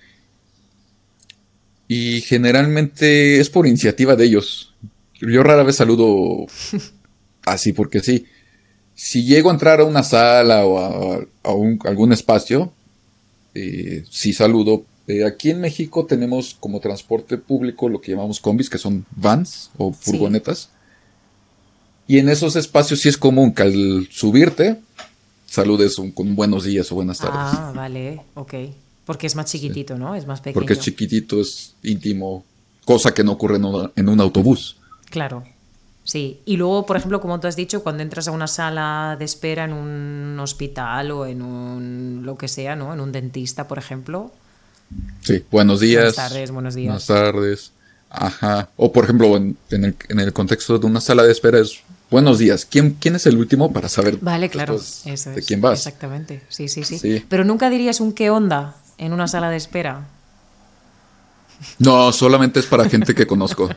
[1.88, 4.74] y generalmente es por iniciativa de ellos.
[5.20, 6.46] Yo rara vez saludo
[7.44, 8.26] así porque sí.
[8.94, 12.72] Si llego a entrar a una sala o a, a un- algún espacio,
[13.54, 14.84] eh, sí saludo.
[15.08, 19.70] Eh, aquí en México tenemos como transporte público lo que llamamos combis, que son vans
[19.78, 19.98] o Sí.
[20.12, 20.70] furgonetas.
[22.08, 24.80] Y en esos espacios sí es común que al subirte
[25.46, 27.34] saludes un- con buenos días o buenas tardes.
[27.38, 28.54] ah, vale, ok.
[29.04, 30.14] Porque es más chiquitito, ¿no?
[30.16, 30.54] Es más pequeño.
[30.54, 32.44] Porque es chiquitito, es íntimo,
[32.84, 34.76] cosa que no ocurre en, una- en un autobús.
[35.10, 35.44] Claro.
[36.02, 36.40] Sí.
[36.44, 39.64] Y luego, por ejemplo, como tú has dicho, cuando entras a una sala de espera
[39.64, 42.92] en un hospital o en un lo que sea, ¿no?
[42.92, 44.32] En un dentista, por ejemplo.
[45.22, 46.14] Sí, buenos días.
[46.14, 46.86] Buenas tardes, buenos días.
[46.86, 47.72] Buenas tardes.
[48.10, 48.68] Ajá.
[48.76, 51.80] O por ejemplo, en, en el, en el contexto de una sala de espera es
[52.10, 52.64] buenos días.
[52.70, 54.76] ¿Quién, quién es el último para saber Vale, claro.
[54.76, 55.46] Eso de es.
[55.46, 55.80] quién vas?
[55.80, 56.42] Exactamente.
[56.48, 57.24] Sí, sí, sí, Sí.
[57.28, 60.06] Pero nunca dirías un qué onda en una sala de espera.
[61.78, 63.68] No, solamente es para gente que conozco.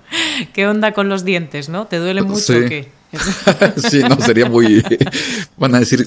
[0.54, 1.86] ¿Qué onda con los dientes, no?
[1.86, 2.52] ¿Te duele mucho Sí.
[2.54, 2.90] o qué?
[3.76, 4.82] sí, no, sería muy...
[5.56, 6.06] Van a decir,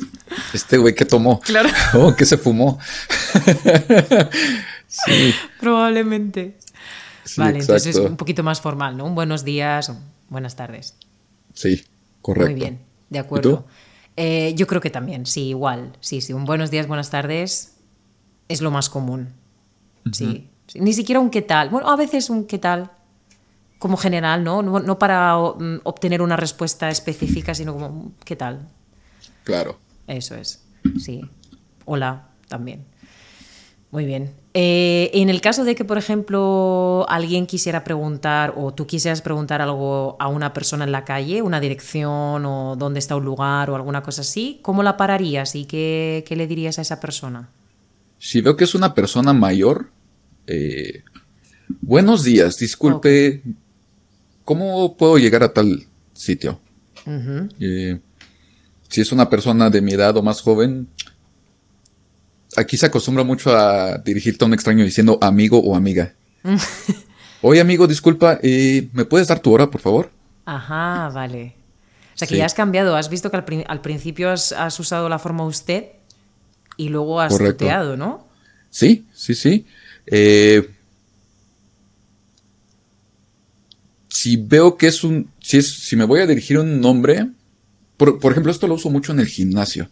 [0.53, 1.39] este güey que tomó.
[1.41, 1.69] Claro.
[1.93, 2.79] Oh, que se fumó.
[4.87, 5.33] sí.
[5.59, 6.57] Probablemente.
[7.37, 9.05] vale, entonces es un poquito más formal, ¿no?
[9.05, 9.91] Un buenos días,
[10.29, 10.95] buenas tardes.
[11.53, 11.83] Sí,
[12.21, 12.51] correcto.
[12.51, 12.79] Muy bien,
[13.09, 13.65] de acuerdo.
[14.15, 15.93] Eh, yo creo que también, sí, igual.
[16.01, 17.73] Sí, sí, un buenos días, buenas tardes
[18.49, 19.29] es lo más común.
[20.11, 20.49] sí.
[20.75, 21.69] Ni siquiera un qué tal.
[21.69, 22.91] Bueno, a veces un qué tal
[23.79, 24.61] como general, ¿no?
[24.61, 28.67] No, para mm, obtener una respuesta específica, sino como qué tal.
[29.43, 29.79] Claro.
[30.05, 30.63] Eso es.
[30.99, 31.21] Sí.
[31.85, 32.85] Hola también.
[33.91, 34.31] Muy bien.
[34.53, 39.61] Eh, en el caso de que, por ejemplo, alguien quisiera preguntar o tú quisieras preguntar
[39.61, 43.75] algo a una persona en la calle, una dirección o dónde está un lugar o
[43.75, 47.49] alguna cosa así, ¿cómo la pararías y qué, le dirías a esa persona?
[48.17, 49.89] Si veo que es una persona mayor,
[50.45, 51.03] eh,
[51.81, 53.41] buenos días, disculpe,
[54.49, 56.59] ¿cómo puedo llegar a tal sitio?
[57.59, 57.99] Eh,
[58.89, 60.87] si es una persona de mi edad o más joven,
[62.57, 66.15] aquí se acostumbra mucho a dirigirte a un extraño diciendo amigo o amiga.
[67.43, 70.09] Oye, amigo, disculpa, eh, ¿me puedes dar tu hora, por favor?
[70.45, 71.53] Ajá, vale.
[72.15, 75.45] O sea que ya has cambiado, has visto que al, principio has, usado la forma
[75.45, 75.89] usted
[76.75, 78.27] y luego has tuteado, ¿no?
[78.71, 79.67] Sí, sí, sí.
[80.07, 80.67] Eh,
[84.19, 87.29] si veo que es un, si es, si me voy a dirigir un nombre,
[87.95, 89.89] por, ejemplo, esto lo uso mucho en el gimnasio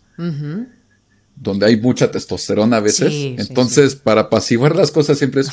[1.39, 3.13] donde hay mucha testosterona a veces.
[3.37, 5.49] Entonces, para apaciguar las cosas siempre es,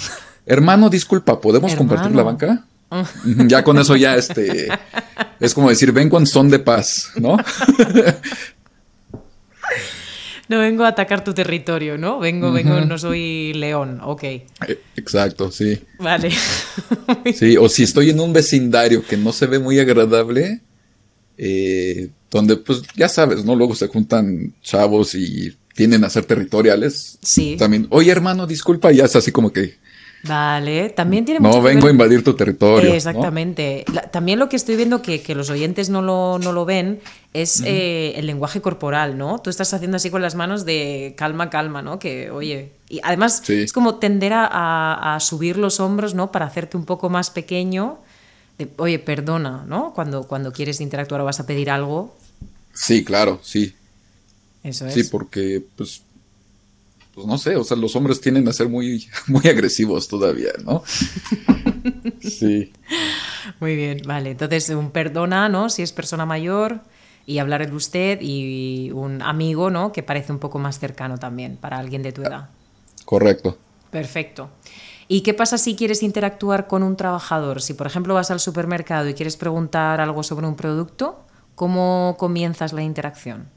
[0.47, 2.66] hermano, disculpa, ¿podemos compartir la banca?
[2.91, 3.09] Ah.
[3.47, 4.68] ya con eso ya este
[5.41, 7.37] es como decir, vengo en son de paz, ¿no?
[10.49, 12.18] no vengo a atacar tu territorio, ¿no?
[12.18, 14.24] Vengo, vengo, no soy león, ok.
[14.24, 14.45] Eh,
[14.97, 15.80] exacto, sí.
[15.99, 16.30] Vale.
[17.34, 20.61] sí, o si estoy en un vecindario que no se ve muy agradable,
[21.38, 23.57] eh, donde pues ya sabes, ¿no?
[23.57, 27.18] Luego se juntan chavos y tienden a ser territoriales.
[27.22, 27.57] Sí.
[27.59, 29.82] También, oye hermano, disculpa, ya es así como que...
[30.27, 32.95] Vale, también tiene No vengo a invadir tu territorio.
[32.95, 33.85] exactamente.
[34.11, 37.01] también lo que estoy viendo que, los oyentes no lo, no lo ven
[37.35, 39.41] es eh, el lenguaje corporal, ¿no?
[39.41, 41.99] Tú estás haciendo así con las manos de calma, calma, ¿no?
[41.99, 46.33] Que, oye, y además es como tender a, a, subir los hombros, ¿no?
[46.33, 47.99] Para hacerte un poco más pequeño.
[48.57, 49.93] De, oye, perdona, ¿no?
[49.95, 52.16] Cuando, cuando quieres interactuar o vas a pedir algo.
[52.72, 53.75] Sí, claro, sí.
[54.62, 54.95] Eso es.
[54.95, 56.03] Sí, porque, pues,
[57.15, 60.83] pues no sé, o sea, los hombres tienden a ser muy, muy agresivos todavía, ¿no?
[62.21, 62.73] sí.
[63.61, 64.33] Muy bien, vale.
[64.33, 65.71] Entonces, un perdona, ¿no?
[65.71, 66.81] Si es persona mayor
[67.27, 69.93] y hablar el usted y un amigo, ¿no?
[69.93, 72.51] Que parece un poco más cercano también para alguien de tu edad.
[73.05, 73.59] Correcto.
[73.91, 74.51] Perfecto.
[75.07, 77.62] ¿Y qué pasa si quieres interactuar con un trabajador?
[77.62, 82.73] Si, por ejemplo, vas al supermercado y quieres preguntar algo sobre un producto, ¿cómo comienzas
[82.73, 83.49] la interacción?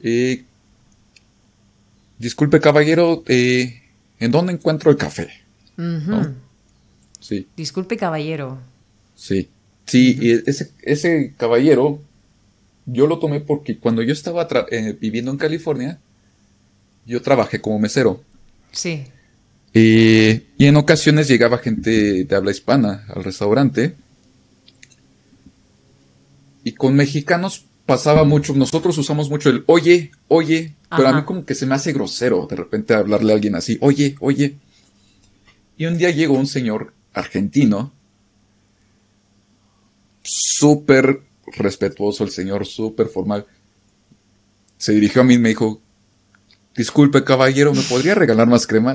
[0.00, 0.44] Eh,
[2.18, 3.82] disculpe, caballero, eh,
[4.18, 5.28] ¿en dónde encuentro el café?
[7.20, 7.48] Sí.
[7.56, 8.58] Disculpe, caballero.
[9.14, 9.48] Sí.
[9.86, 12.02] Sí, ese, ese, caballero,
[12.84, 15.98] yo lo tomé porque cuando yo estaba eh, viviendo en California,
[17.06, 18.22] yo trabajé como mesero.
[18.70, 19.04] Sí.
[19.72, 23.94] y en ocasiones llegaba gente de habla hispana al restaurante.
[26.64, 31.46] Y con mexicanos pasaba mucho, nosotros usamos mucho el oye, oye, pero a mí como
[31.46, 34.56] que se me hace grosero de repente hablarle a alguien así, oye, oye.
[35.78, 37.90] Y un día llegó un señor argentino,
[40.22, 43.46] súper respetuoso el señor, súper formal.
[44.76, 45.80] Se dirigió a mí y me dijo,
[46.76, 48.92] disculpe caballero, ¿me podría regalar más crema?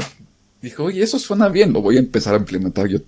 [0.61, 2.99] Dijo, oye, eso suena bien, lo voy a empezar a implementar yo.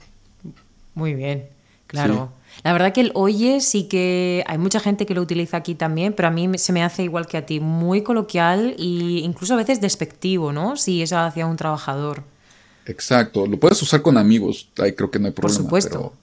[0.96, 1.48] Muy bien,
[1.86, 2.34] claro.
[2.64, 6.14] La verdad que el oye sí que hay mucha gente que lo utiliza aquí también,
[6.14, 8.84] pero a mí se me hace igual que a ti, muy coloquial e
[9.24, 10.76] incluso a veces despectivo, ¿no?
[10.78, 12.24] Si es hacia un trabajador.
[12.86, 15.58] Exacto, lo puedes usar con amigos, ahí creo que no hay problema.
[15.58, 16.14] Por supuesto.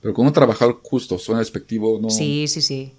[0.00, 2.10] Pero, con un trabajador justo, suena despectivo, ¿no?
[2.10, 2.92] Sí, sí, sí.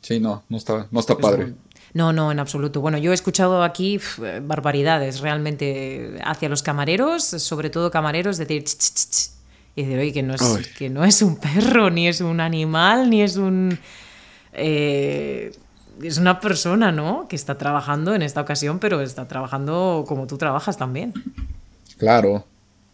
[0.00, 1.54] Sí, no, no está, no está padre.
[1.94, 2.80] No, no, en absoluto.
[2.80, 4.00] Bueno, yo he escuchado aquí
[4.42, 8.64] barbaridades realmente hacia los camareros, sobre todo camareros, decir,
[9.74, 13.10] y decir, oye, que no, es, que no es un perro, ni es un animal,
[13.10, 13.78] ni es un...
[14.52, 15.52] Eh,
[16.02, 17.26] es una persona, ¿no?
[17.28, 21.12] Que está trabajando en esta ocasión, pero está trabajando como tú trabajas también.
[21.98, 22.46] Claro,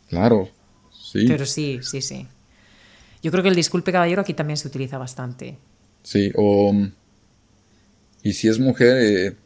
[0.09, 0.49] claro,
[0.93, 1.25] sí.
[1.27, 2.27] Pero sí, sí, sí.
[3.23, 5.57] Yo creo que el disculpe caballero aquí también se utiliza bastante.
[6.03, 6.75] Sí, o...
[8.23, 9.37] Y si es mujer, eh,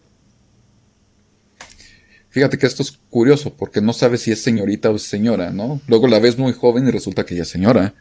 [2.32, 5.80] Fíjate que esto es curioso porque no sabes si es señorita o señora, ¿no?
[5.86, 7.94] Luego la ves muy joven y resulta que ella es señora.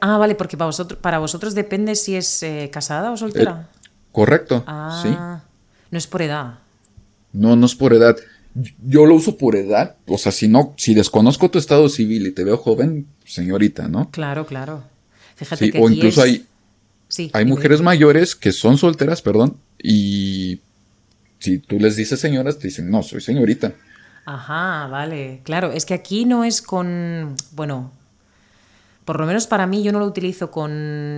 [0.00, 3.68] Ah, vale, porque para vosotros, para vosotros depende si es eh, casada o soltera.
[3.72, 3.78] Eh,
[4.12, 5.08] correcto, ah, sí.
[5.90, 6.58] No es por edad.
[7.32, 8.16] No, no es por edad.
[8.86, 9.96] Yo lo uso por edad.
[10.06, 14.10] O sea, si no, si desconozco tu estado civil y te veo joven, señorita, ¿no?
[14.10, 14.84] Claro, claro.
[15.36, 16.46] Fíjate Sí, que o aquí incluso es- hay,
[17.08, 20.60] Sí, hay mujeres mayores que son solteras, perdón, y
[21.38, 23.74] si tú les dices señoras, te dicen, no, soy señorita.
[24.26, 25.40] Ajá, vale.
[25.44, 27.34] Claro, es que aquí no es con.
[27.52, 27.90] Bueno,
[29.04, 30.70] por lo menos para mí yo no lo utilizo con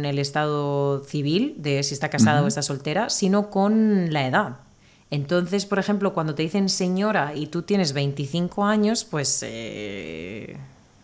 [0.05, 4.57] el estado civil, de si está casada o está soltera, sino con la edad.
[5.11, 9.39] Entonces, por ejemplo, cuando te dicen señora y tú tienes 25 años, pues.
[9.47, 10.57] eh,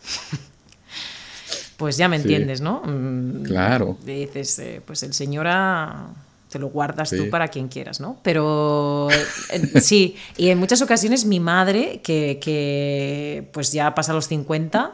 [1.76, 2.22] pues ya me Sí.
[2.22, 2.82] entiendes, ¿no?
[2.84, 3.96] Mm, Claro.
[4.04, 6.06] Dices, eh, pues el señora
[6.52, 8.18] te lo guardas tú para quien quieras, ¿no?
[8.22, 14.28] Pero eh, sí, y en muchas ocasiones mi madre, que, que, pues ya pasa los
[14.28, 14.92] 50,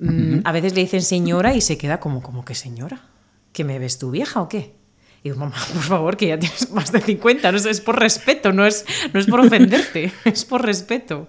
[0.00, 3.00] mm, a veces le dicen señora y se queda como, como que señora,
[3.52, 4.74] ¿que me ves tú vieja o qué?
[5.22, 7.98] Y digo, mamá, por favor, que ya tienes más de 50, no es, es por
[8.00, 11.28] respeto, no es, no es por ofenderte, es por respeto.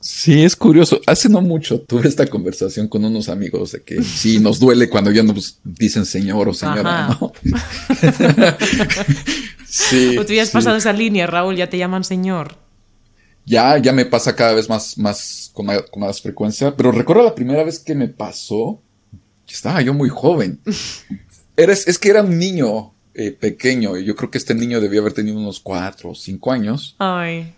[0.00, 1.00] Sí, es curioso.
[1.06, 5.10] Hace no mucho tuve esta conversación con unos amigos de que sí nos duele cuando
[5.10, 7.18] ya nos dicen señor o señora, Ajá.
[7.20, 7.32] ¿no?
[9.66, 10.16] sí.
[10.16, 10.54] O tú ya has sí.
[10.54, 12.56] pasado esa línea, Raúl, ya te llaman señor.
[13.44, 16.76] Ya, ya me pasa cada vez más, más, con, más frecuencia.
[16.76, 18.80] Pero recuerdo la primera vez que me pasó,
[19.48, 20.60] estaba yo muy joven.
[21.56, 23.96] Eres, es que era un niño eh, pequeño.
[23.96, 26.94] y Yo creo que este niño debía haber tenido unos cuatro o cinco años.
[26.98, 27.54] Ay,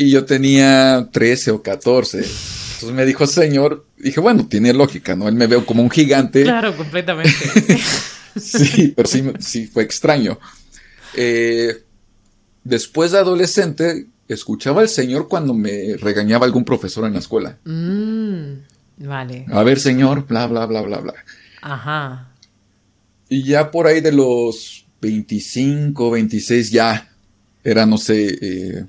[0.00, 2.18] Y yo tenía 13 o 14.
[2.18, 5.26] Entonces me dijo, señor, dije, bueno, tiene lógica, ¿no?
[5.26, 6.44] Él me veo como un gigante.
[6.44, 7.34] claro, completamente.
[8.36, 10.38] Sí, pero sí, sí fue extraño.
[11.14, 11.82] Eh,
[12.62, 17.58] después de adolescente, escuchaba al señor cuando me regañaba algún profesor en la escuela.
[17.64, 18.52] Mm,
[18.98, 19.46] vale.
[19.50, 21.14] A ver, señor, bla, bla, bla, bla, bla.
[21.62, 22.28] Ajá.
[23.28, 27.10] Y ya por ahí de los 25, 26, ya
[27.64, 28.84] era, no sé, eh,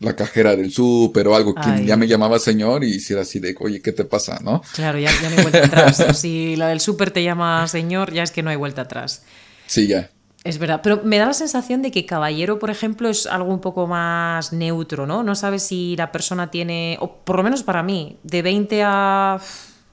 [0.00, 1.86] la cajera del súper o algo, quien Ay.
[1.86, 4.62] ya me llamaba señor y si era así de, oye, ¿qué te pasa, no?
[4.74, 6.04] Claro, ya, ya no hay vuelta atrás.
[6.16, 9.24] Si la del súper te llama señor, ya es que no hay vuelta atrás.
[9.66, 10.10] Sí, ya.
[10.44, 13.60] Es verdad, pero me da la sensación de que caballero, por ejemplo, es algo un
[13.60, 15.24] poco más neutro, ¿no?
[15.24, 19.40] No sabes si la persona tiene, o por lo menos para mí, de 20 a,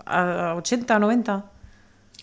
[0.06, 1.46] a 80, 90.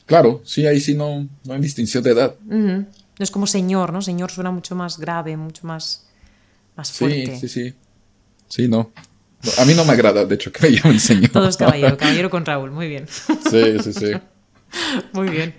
[0.07, 2.35] Claro, sí, ahí sí no, no hay distinción de edad.
[2.45, 2.87] No
[3.19, 4.01] es como señor, ¿no?
[4.01, 6.07] Señor suena mucho más grave, mucho más,
[6.81, 7.37] más Sí, fuerte.
[7.41, 7.75] sí, sí.
[8.49, 8.91] Sí, no.
[9.43, 11.31] No, A mí no me agrada, de hecho, que me llamen señor.
[11.31, 13.07] Todo es caballero, caballero con Raúl, muy bien.
[13.09, 14.13] Sí, sí, sí.
[15.13, 15.55] Muy bien.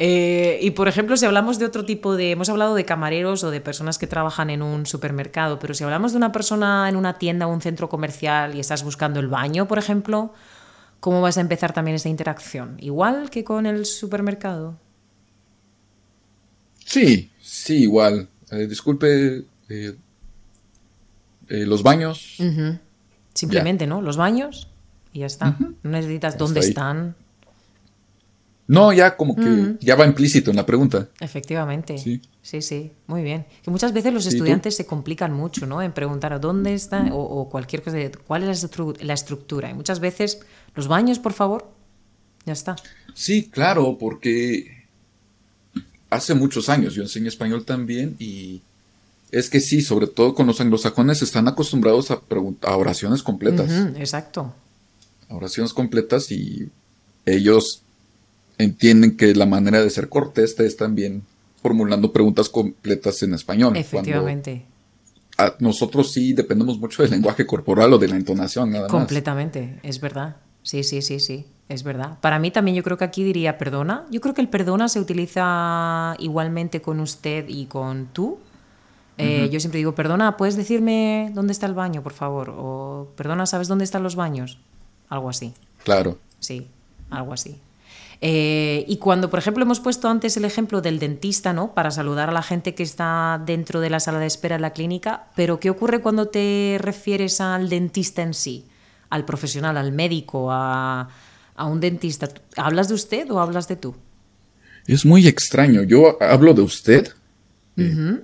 [0.00, 2.32] Eh, y por ejemplo, si hablamos de otro tipo de.
[2.32, 6.10] Hemos hablado de camareros o de personas que trabajan en un supermercado, pero si hablamos
[6.12, 9.68] de una persona en una tienda o un centro comercial y estás buscando el baño,
[9.68, 10.32] por ejemplo,
[11.00, 12.76] ¿cómo vas a empezar también esa interacción?
[12.80, 14.76] ¿Igual que con el supermercado?
[16.84, 18.28] Sí, sí, igual.
[18.50, 19.94] Eh, disculpe, eh,
[21.48, 22.36] eh, los baños.
[23.34, 24.02] Simplemente, ¿no?
[24.02, 24.68] Los baños
[25.12, 25.56] y ya está.
[25.82, 26.68] No necesitas dónde ahí.
[26.68, 27.14] están.
[28.66, 31.08] No, ya como que ya va implícito en la pregunta.
[31.20, 31.96] Efectivamente.
[31.96, 32.20] Sí.
[32.42, 33.44] Sí, sí, muy bien.
[33.62, 35.82] Que muchas veces los estudiantes se complican mucho, ¿no?
[35.82, 39.70] En preguntar dónde está o, o cualquier cosa, cuál es la, estru- la estructura.
[39.70, 40.40] Y muchas veces,
[40.74, 41.70] los baños, por favor,
[42.46, 42.76] ya está.
[43.14, 44.86] Sí, claro, porque
[46.10, 48.62] hace muchos años yo enseñé español también y
[49.30, 52.20] es que sí, sobre todo con los anglosajones están acostumbrados a,
[52.62, 53.70] a oraciones completas.
[53.96, 54.52] Exacto.
[55.28, 56.70] a oraciones completas y
[57.26, 57.82] ellos
[58.56, 61.22] entienden que la manera de ser cortés es también
[61.62, 63.76] formulando preguntas completas en español.
[63.76, 64.64] Efectivamente.
[65.36, 68.90] a- nosotros sí dependemos mucho del lenguaje corporal o de la entonación, nada más.
[68.90, 70.36] Completamente, es verdad.
[70.62, 72.18] Sí, sí, sí, sí, es verdad.
[72.20, 74.04] Para mí también yo creo que aquí diría perdona.
[74.10, 78.38] Yo creo que el perdona se utiliza igualmente con usted y con tú.
[79.18, 82.54] Eh, Yo siempre digo, perdona, ¿puedes decirme dónde está el baño, por favor?
[82.56, 84.58] O perdona, ¿sabes dónde están los baños?
[85.08, 85.54] Algo así.
[85.84, 86.18] Claro.
[86.38, 86.68] Sí,
[87.10, 87.58] algo así.
[88.20, 91.72] Eh, y cuando, por ejemplo, hemos puesto antes el ejemplo del dentista, ¿no?
[91.72, 94.72] Para saludar a la gente que está dentro de la sala de espera en la
[94.72, 98.66] clínica, pero ¿qué ocurre cuando te refieres al dentista en sí?
[99.10, 101.08] Al profesional, al médico, a,
[101.54, 102.28] a un dentista.
[102.56, 103.94] ¿Hablas de usted o hablas de tú?
[104.86, 105.82] Es muy extraño.
[105.82, 107.08] Yo hablo de usted,
[107.76, 108.20] eh,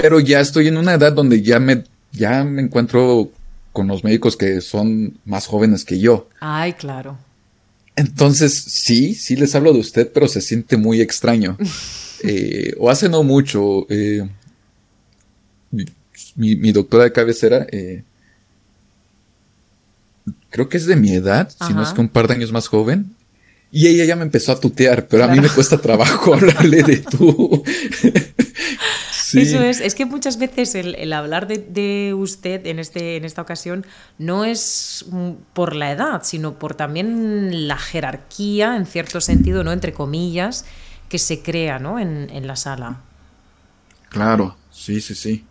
[0.00, 3.30] pero ya estoy en una edad donde ya me, ya me encuentro
[3.72, 6.28] con los médicos que son más jóvenes que yo.
[6.40, 7.18] Ay, claro.
[7.96, 11.56] Entonces, sí, sí les hablo de usted, pero se siente muy extraño.
[12.22, 14.28] Eh, o hace no mucho, eh,
[16.36, 18.02] mi, doctora de cabecera, eh,
[20.50, 21.94] creo que es de mi edad, si no es Ajá.
[21.94, 23.16] que un par de años más joven,
[23.70, 26.98] Y ella ya me empezó a tutear, pero a mí me cuesta trabajo hablarle de
[26.98, 27.64] tú.
[29.34, 33.86] Eso es, es que muchas veces el, hablar de, usted en, este, en esta ocasión
[34.18, 35.06] no es
[35.52, 39.72] por la edad, sino por también la jerarquía, en cierto sentido, ¿no?
[39.72, 40.64] Entre comillas,
[41.08, 41.98] que se crea, ¿no?
[41.98, 43.00] En, en la sala.
[44.08, 45.44] Claro, sí, sí, sí.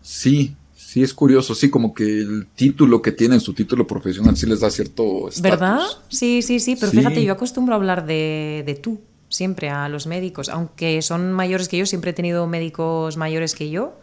[0.00, 0.56] Sí,
[0.92, 4.60] sí es curioso, sí, como que el título que tienen, su título profesional, sí les
[4.60, 5.80] da cierto ¿Verdad?
[6.08, 9.00] Sí, sí, sí, pero fíjate, yo acostumbro a hablar de, de tú
[9.32, 13.70] siempre a los médicos, aunque son mayores que yo, siempre he tenido médicos mayores que
[13.70, 13.98] yo.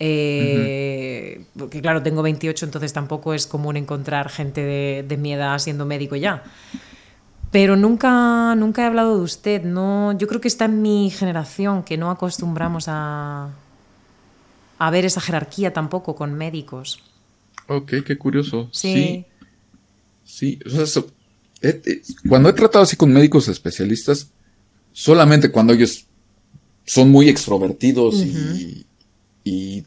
[0.00, 5.58] Eh, porque claro, tengo 28, entonces tampoco es común encontrar gente de, de, mi edad
[5.58, 6.44] siendo médico ya.
[7.50, 9.64] Pero nunca, nunca he hablado de usted.
[9.64, 13.50] No, yo creo que está en mi generación, que no acostumbramos a,
[14.78, 17.02] a ver esa jerarquía tampoco con médicos.
[17.66, 18.68] Ok, qué curioso.
[18.72, 19.24] Sí.
[20.24, 20.58] Sí,
[22.28, 24.30] cuando he tratado así con médicos especialistas,
[24.98, 26.06] solamente cuando ellos
[26.84, 28.16] son muy extrovertidos
[29.44, 29.84] y,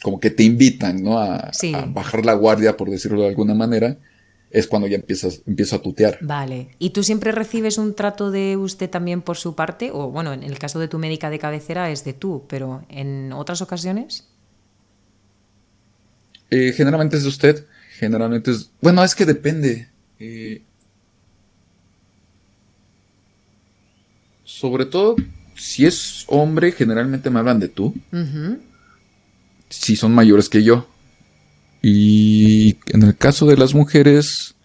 [0.00, 1.18] como que te invitan, ¿no?
[1.18, 1.50] A,
[1.88, 3.98] bajar la guardia, por decirlo de alguna manera,
[4.50, 6.18] es cuando ya empiezas, empiezo a tutear.
[6.22, 6.70] Vale.
[6.78, 9.90] ¿Y tú siempre recibes un trato de usted también por su parte?
[9.92, 13.34] O bueno, en el caso de tu médica de cabecera es de tú, pero ¿en
[13.34, 14.28] otras ocasiones?
[16.50, 17.66] Eh, generalmente es de usted.
[17.98, 18.70] Generalmente es.
[18.80, 19.88] Bueno, es que depende.
[20.18, 20.62] Eh,
[24.58, 25.14] sobre todo,
[25.54, 27.94] si es hombre, generalmente me hablan de tú.
[29.68, 30.88] Si son mayores que yo.
[31.80, 34.56] Y en el caso de las mujeres,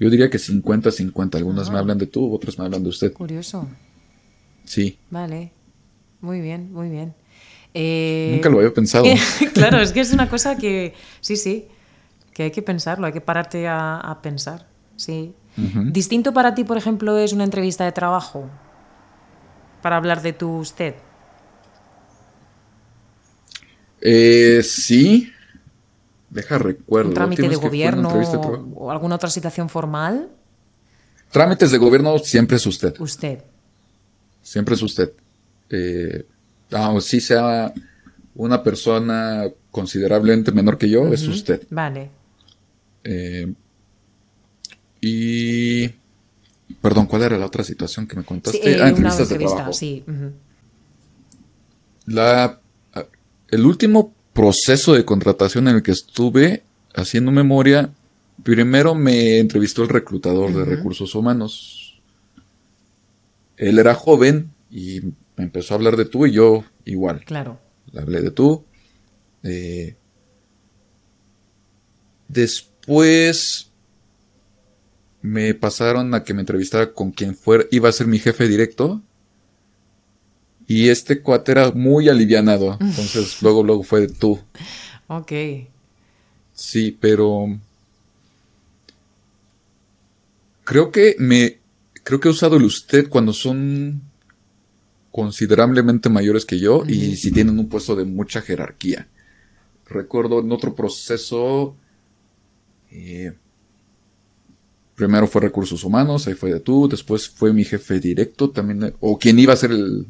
[0.00, 1.36] yo diría que 50-50.
[1.36, 3.12] Algunas me hablan de tú, otras me hablan de usted.
[3.12, 3.68] Curioso.
[4.64, 4.98] Sí.
[5.10, 5.52] Vale.
[6.20, 7.14] Muy bien, muy bien.
[7.72, 9.04] Eh, Nunca lo había pensado.
[9.54, 11.66] claro, es que es una cosa que, sí, sí,
[12.34, 14.66] que hay que pensarlo, hay que pararte a, pensar.
[14.96, 15.34] Sí.
[15.92, 18.50] Distinto para ti, por ejemplo, es una entrevista de trabajo
[19.82, 20.94] para hablar de tu usted?
[24.00, 25.32] Eh, sí.
[26.30, 27.08] Deja recuerdo.
[27.08, 28.08] ¿Un trámite de gobierno
[28.74, 30.30] o alguna otra situación formal?
[31.30, 32.94] Trámites de gobierno siempre es usted.
[32.98, 33.42] Usted.
[34.42, 35.12] Siempre es usted.
[35.68, 36.26] Eh,
[36.72, 37.72] aunque sí sea
[38.34, 41.66] una persona considerablemente menor que yo, es usted.
[41.70, 42.10] Vale.
[43.04, 43.52] Eh,
[45.00, 45.90] y
[46.80, 48.60] Perdón, ¿cuál era la otra situación que me contaste?
[48.62, 49.72] Sí, ah, entrevistas de trabajo.
[49.72, 50.04] Sí.
[52.06, 52.60] La,
[52.94, 53.06] ah,
[53.48, 56.62] el último proceso de contratación en el que estuve
[56.94, 57.92] haciendo memoria,
[58.42, 62.00] primero me entrevistó el reclutador de recursos humanos.
[63.56, 65.00] Él era joven y
[65.36, 67.24] me empezó a hablar de tú y yo igual.
[67.24, 67.60] Claro.
[67.92, 68.64] Le hablé de tú.
[69.42, 69.96] Eh,
[72.28, 73.69] después
[75.22, 79.02] me pasaron a que me entrevistara con quien fuera, iba a ser mi jefe directo.
[80.66, 82.72] Y este cuate era muy alivianado.
[82.80, 84.38] Entonces, luego, luego fue tú.
[85.08, 85.32] Ok.
[86.52, 87.58] Sí, pero.
[90.64, 91.58] Creo que me.
[92.04, 94.02] Creo que he usado el usted cuando son
[95.10, 99.08] considerablemente mayores que yo y si tienen un puesto de mucha jerarquía.
[99.86, 101.74] Recuerdo en otro proceso.
[102.92, 103.32] Eh,
[105.00, 109.18] Primero fue recursos humanos, ahí fue de tú, después fue mi jefe directo también, o
[109.18, 110.06] quien iba a ser el,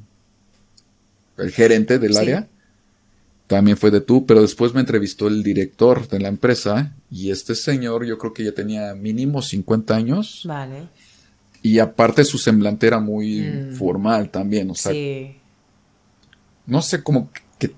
[1.39, 2.49] el gerente del área,
[3.47, 7.55] también fue de tú, pero después me entrevistó el director de la empresa y este
[7.55, 10.43] señor yo creo que ya tenía mínimo 50 años.
[10.45, 10.89] Vale.
[11.63, 13.75] Y aparte su semblante era muy mm.
[13.75, 14.91] formal también, o sea.
[14.91, 15.37] Sí.
[16.67, 17.31] No sé, como
[17.61, 17.71] que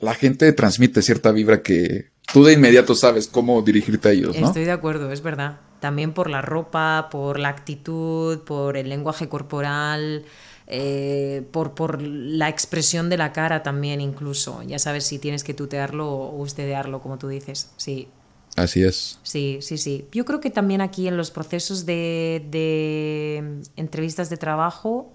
[0.00, 4.48] la gente transmite cierta vibra que tú de inmediato sabes cómo dirigirte a ellos, ¿no?
[4.48, 9.28] Estoy de acuerdo, es verdad también por la ropa, por la actitud, por el lenguaje
[9.28, 10.24] corporal,
[10.66, 14.62] eh, por, por, la expresión de la cara también incluso.
[14.62, 17.70] Ya sabes si tienes que tutearlo o ustedearlo, como tú dices.
[17.76, 18.08] Sí.
[18.56, 19.18] Así es.
[19.22, 20.06] Sí, sí, sí.
[20.12, 25.12] Yo creo que también aquí en los procesos de, de entrevistas de trabajo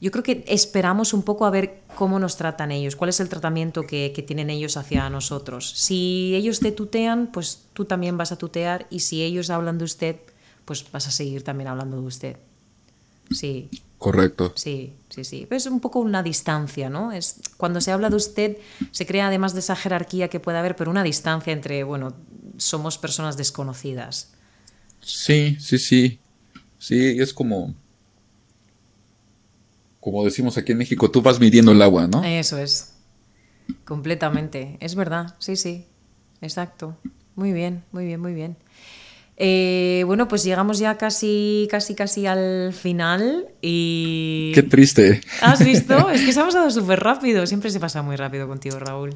[0.00, 3.28] yo creo que esperamos un poco a ver cómo nos tratan ellos, cuál es el
[3.28, 5.70] tratamiento que, tienen ellos hacia nosotros.
[5.76, 9.84] Si ellos te tutean, pues tú también vas a tutear y si ellos hablan de
[9.84, 10.16] usted,
[10.64, 12.36] pues vas a seguir también hablando de usted.
[13.30, 13.68] Sí.
[13.98, 14.54] Correcto.
[14.56, 15.46] Sí, sí, sí.
[15.50, 17.12] Es un poco una distancia, ¿no?
[17.12, 18.56] Es, cuando se habla de usted,
[18.92, 22.14] se crea además de esa jerarquía que puede haber, pero una distancia entre, bueno,
[22.56, 24.30] somos personas desconocidas.
[25.02, 26.18] Sí, sí, sí.
[26.78, 27.74] Sí, es como
[30.00, 32.24] como decimos aquí en México, tú vas midiendo el agua, ¿no?
[32.24, 32.94] Eso es.
[33.84, 34.78] Completamente.
[34.80, 35.36] Es verdad.
[35.38, 35.86] Sí, sí.
[36.40, 36.96] Exacto.
[37.36, 38.56] Muy bien, muy bien, muy bien.
[39.36, 44.52] Eh, bueno, pues llegamos ya casi, casi, casi al final y...
[44.54, 45.22] Qué triste.
[45.40, 46.10] ¿Has visto?
[46.12, 47.46] es que se ha pasado súper rápido.
[47.46, 49.14] Siempre se pasa muy rápido contigo, Raúl.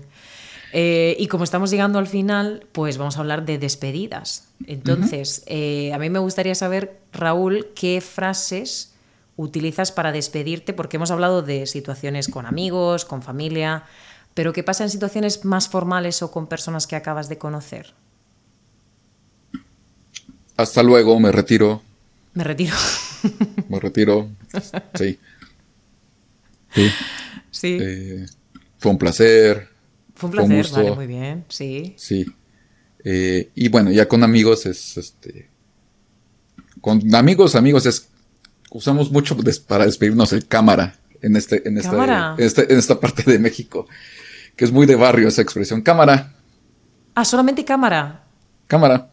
[0.72, 4.48] Eh, y como estamos llegando al final, pues vamos a hablar de despedidas.
[4.66, 8.93] Entonces, eh, a mí me gustaría saber, Raúl, qué frases
[9.36, 13.84] utilizas para despedirte, porque hemos hablado de situaciones con amigos, con familia,
[14.34, 17.94] pero ¿qué pasa en situaciones más formales o con personas que acabas de conocer?
[20.56, 21.82] Hasta luego, me retiro.
[22.34, 22.74] Me retiro.
[23.68, 24.28] me retiro.
[24.94, 25.18] Sí.
[26.72, 26.90] Sí.
[27.50, 27.78] Sí.
[27.80, 28.26] Eh,
[28.78, 29.68] fue un placer.
[30.14, 31.94] Fue un placer, vale, muy bien, sí.
[31.96, 32.26] Sí.
[33.04, 35.48] Eh, y bueno, ya con amigos es este.
[36.80, 38.08] Con amigos, amigos es.
[38.74, 39.36] Usamos mucho
[39.68, 43.86] para despedirnos el cámara en este, en esta, en, este, en esta parte de México.
[44.56, 45.80] Que es muy de barrio esa expresión.
[45.80, 46.34] Cámara.
[47.14, 48.24] Ah, solamente cámara.
[48.66, 49.12] Cámara.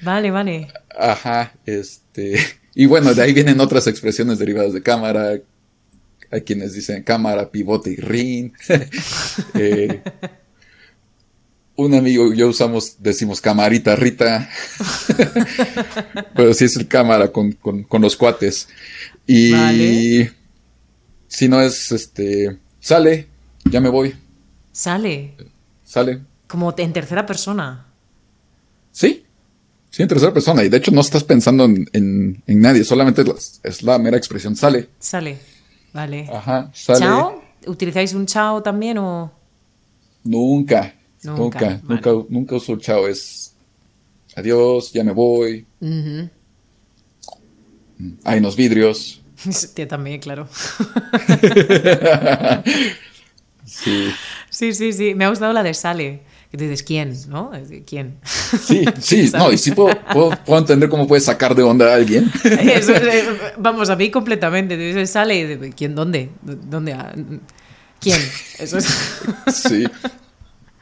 [0.00, 0.68] Vale, vale.
[0.96, 2.38] Ajá, este.
[2.76, 5.40] Y bueno, de ahí vienen otras expresiones derivadas de cámara.
[6.30, 8.52] Hay quienes dicen cámara, pivote y ring.
[9.54, 10.02] Eh,
[11.76, 14.48] un amigo y yo usamos, decimos camarita, Rita.
[16.34, 17.56] Pero sí es el cámara con,
[18.00, 18.68] los cuates.
[19.26, 20.26] Y
[21.28, 22.58] si no es este.
[22.80, 23.28] Sale,
[23.64, 24.14] ya me voy.
[24.72, 25.34] Sale.
[25.84, 26.20] Sale.
[26.46, 27.86] Como en tercera persona.
[28.90, 29.24] Sí.
[29.90, 30.64] Sí, en tercera persona.
[30.64, 33.24] Y de hecho no estás pensando en, nadie, solamente
[33.62, 34.56] es la, mera expresión.
[34.56, 34.88] Sale.
[34.98, 35.38] Sale.
[35.92, 36.28] Vale.
[36.32, 36.98] Ajá, sale.
[36.98, 37.42] ¿Chao?
[37.66, 39.30] ¿Utilizáis un chao también o...?
[40.24, 40.94] Nunca.
[41.22, 41.80] Nunca.
[41.84, 43.06] Nunca, nunca, uso el chao.
[43.06, 43.54] Es
[44.36, 45.66] adiós, ya me voy.
[48.24, 49.18] Hay unos vidrios.
[49.50, 50.46] Sí, también, claro.
[53.64, 54.08] sí.
[54.50, 55.16] Sí, sí, sí.
[55.16, 57.16] Me ha gustado la de sale que dices, ¿quién?
[57.28, 57.50] ¿No?
[57.86, 58.18] ¿Quién?
[58.24, 62.30] Sí, sí, no, y sí puedo, puedo, entender cómo puedes sacar de onda a alguien.
[63.56, 64.76] vamos, a mí completamente.
[64.76, 65.94] Dices, sale, ¿quién?
[65.94, 66.28] ¿Dónde?
[66.42, 66.94] ¿Dónde?
[67.98, 68.20] ¿Quién?
[68.58, 68.84] Eso es.
[69.52, 69.86] Sí.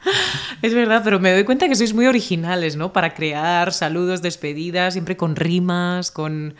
[0.61, 2.93] Es verdad, pero me doy cuenta que sois muy originales, ¿no?
[2.93, 6.55] Para crear saludos, despedidas, siempre con rimas, con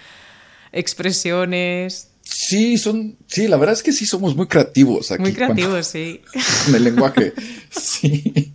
[0.72, 2.10] expresiones.
[2.24, 5.22] Sí, son, sí, la verdad es que sí somos muy creativos aquí.
[5.22, 6.22] Muy creativos, sí.
[6.66, 7.34] Con el lenguaje,
[7.70, 8.54] sí.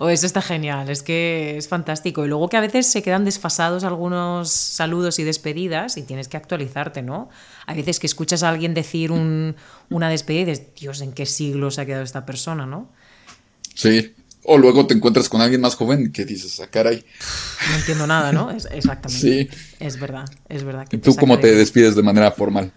[0.00, 2.24] O eso está genial, es que es fantástico.
[2.24, 6.36] Y luego que a veces se quedan desfasados algunos saludos y despedidas y tienes que
[6.36, 7.28] actualizarte, ¿no?
[7.66, 11.70] Hay veces que escuchas a alguien decir una despedida y dices, Dios, ¿en qué siglo
[11.70, 12.90] se ha quedado esta persona, no?
[13.74, 14.14] Sí.
[14.44, 17.04] O luego te encuentras con alguien más joven que dices, ah, caray.
[17.70, 18.50] No entiendo nada, ¿no?
[18.50, 19.10] exactamente.
[19.10, 19.48] Sí.
[19.80, 20.86] Es verdad, es verdad.
[20.90, 22.70] ¿Y tú cómo te despides de manera formal?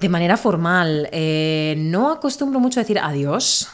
[0.00, 3.68] De manera formal, eh, no acostumbro mucho a decir adiós.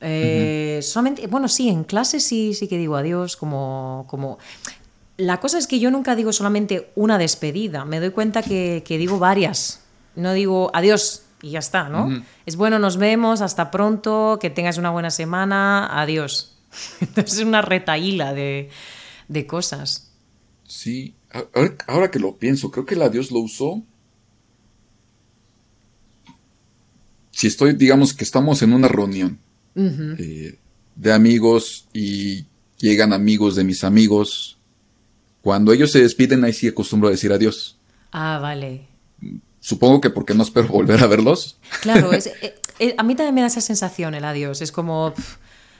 [0.00, 4.38] Eh, solamente, bueno, sí, en clase sí, sí que digo adiós, como, como...
[5.16, 9.18] La cosa es que yo nunca digo solamente una despedida, me doy cuenta que, digo
[9.18, 9.80] varias.
[10.16, 12.22] No digo adiós y ya está, ¿no?
[12.46, 16.56] Es bueno, nos vemos, hasta pronto, que tengas una buena semana, adiós.
[17.00, 18.70] Entonces es una retaíla de,
[19.28, 20.12] de cosas.
[20.66, 21.14] Sí,
[21.86, 23.82] ahora, que lo pienso, creo que el adiós lo usó
[27.40, 29.38] si estoy, digamos que estamos en una reunión
[29.74, 30.58] eh,
[30.94, 32.44] de amigos y
[32.76, 34.58] llegan amigos de mis amigos.
[35.40, 37.78] Cuando ellos se despiden, ahí sí acostumbro a decir adiós.
[38.12, 38.89] Ah, vale.
[39.60, 41.58] Supongo que porque no espero volver a verlos.
[41.82, 44.62] Claro, es, eh, eh, a mí también me da esa sensación el adiós.
[44.62, 45.14] Es como,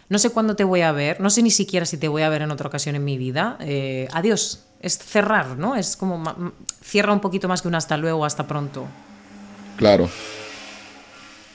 [0.08, 2.28] no sé cuándo te voy a ver, no sé ni siquiera si te voy a
[2.28, 3.58] ver en otra ocasión en mi vida.
[4.12, 5.76] adiós, es cerrar, ¿no?
[5.76, 6.22] Es como,
[6.82, 8.86] cierra un poquito más que un hasta luego, hasta pronto.
[9.76, 10.08] Claro.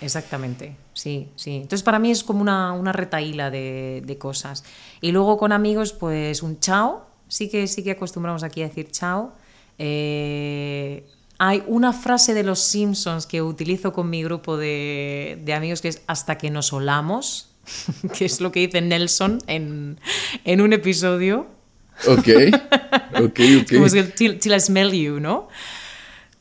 [0.02, 1.56] Exactamente, sí, sí.
[1.56, 4.64] Entonces para mí es como una, una retaíla de, cosas.
[5.02, 8.92] Y luego con amigos, pues un chao, sí que, sí que acostumbramos aquí a decir
[8.92, 9.34] chao.
[9.78, 11.06] Eh,
[11.38, 16.02] hay una frase de los Simpsons que utilizo con mi grupo de, amigos que es
[16.08, 17.50] hasta que nos olamos,
[18.18, 19.98] que es lo que dice Nelson en,
[20.62, 21.48] un episodio.
[22.08, 22.28] Ok,
[23.22, 23.74] ok, ok.
[23.74, 25.50] Como till, till I smell you, ¿no?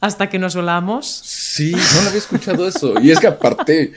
[0.04, 1.22] hasta que nos volamos.
[1.24, 3.00] Sí, no lo había escuchado eso.
[3.00, 3.92] Y es que aparte,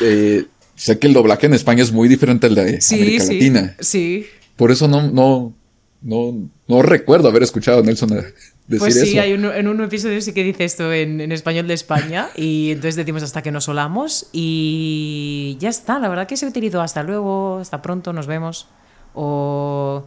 [0.00, 3.76] eh, sé que el doblaje en España es muy diferente al de América Latina.
[3.78, 4.26] Sí.
[4.56, 5.54] Por eso no, no,
[6.00, 9.20] no, no recuerdo haber escuchado a Nelson decir pues sí, eso.
[9.20, 12.96] Hay en un episodio sí que dice esto en, en, español de España y entonces
[12.96, 15.98] decimos hasta que nos solamos y ya está.
[15.98, 18.68] La verdad que se utilizó hasta luego, hasta pronto, nos vemos.
[19.14, 20.04] O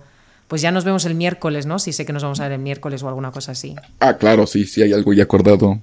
[0.47, 1.79] pues ya nos vemos el miércoles, ¿no?
[1.79, 3.73] Si sé que nos vamos a ver el miércoles o alguna cosa así.
[3.99, 5.79] Ah, claro, sí, sí hay algo ya acordado.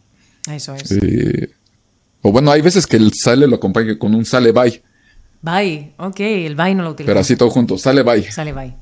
[0.50, 0.92] Eso es.
[0.92, 1.50] Eh,
[2.22, 4.82] o bueno, hay veces que el sale lo acompaña con un sale bye.
[5.41, 7.09] Bye, ok, el bye no lo utilizo.
[7.09, 8.30] Pero así todo junto, sale bye.
[8.30, 8.74] Sale bye.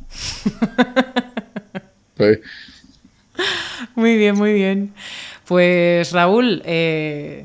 [3.95, 4.95] Muy bien, muy bien.
[5.47, 7.45] Pues Raúl, eh,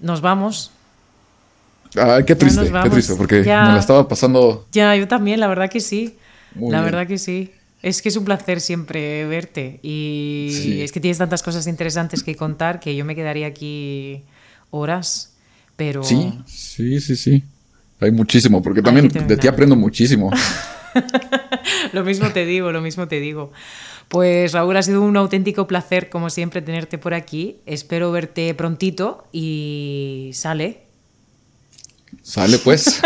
[0.00, 0.70] nos vamos.
[1.96, 4.66] Ay, qué triste, qué triste, porque me la estaba pasando.
[4.72, 6.16] Ya, yo también, la verdad que sí.
[6.54, 7.52] la verdad que sí.
[7.82, 12.36] Es que es un placer siempre verte y es que tienes tantas cosas interesantes que
[12.36, 14.22] contar que yo me quedaría aquí
[14.68, 15.32] horas,
[15.76, 16.04] pero...
[16.04, 17.42] Sí, sí, sí, sí.
[18.00, 20.30] Hay muchísimo, porque también de ti aprendo muchísimo.
[21.92, 23.52] lo mismo te digo, lo mismo te digo.
[24.08, 27.58] Pues Raúl, ha sido un auténtico placer, como siempre, tenerte por aquí.
[27.66, 30.82] Espero verte prontito y sale.
[32.22, 32.84] Sale pues.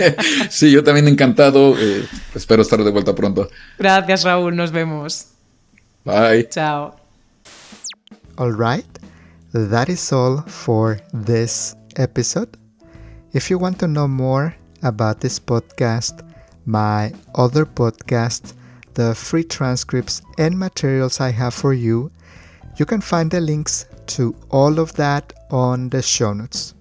[0.50, 1.74] sí, yo también encantado.
[1.78, 3.48] Eh, espero estar de vuelta pronto.
[3.78, 4.56] Gracias, Raúl.
[4.56, 5.28] Nos vemos.
[6.04, 6.48] Bye.
[6.48, 6.96] Chao.
[8.36, 8.86] All right.
[9.52, 12.59] That is all for this episode.
[13.32, 16.26] If you want to know more about this podcast,
[16.66, 18.54] my other podcast,
[18.94, 22.10] the free transcripts and materials I have for you,
[22.76, 23.86] you can find the links
[24.18, 26.74] to all of that on the show notes.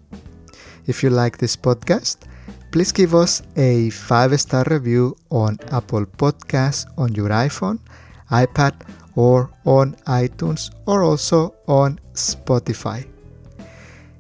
[0.88, 2.26] If you like this podcast,
[2.72, 7.78] please give us a five star review on Apple Podcasts on your iPhone,
[8.32, 8.74] iPad,
[9.16, 13.06] or on iTunes, or also on Spotify.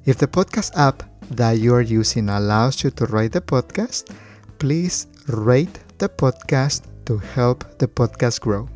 [0.05, 4.15] If the podcast app that you are using allows you to rate the podcast,
[4.57, 8.69] please rate the podcast to help the podcast grow.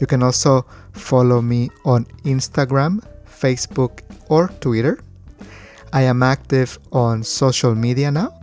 [0.00, 4.98] You can also follow me on Instagram, Facebook, or Twitter
[5.92, 8.40] I am active on social media now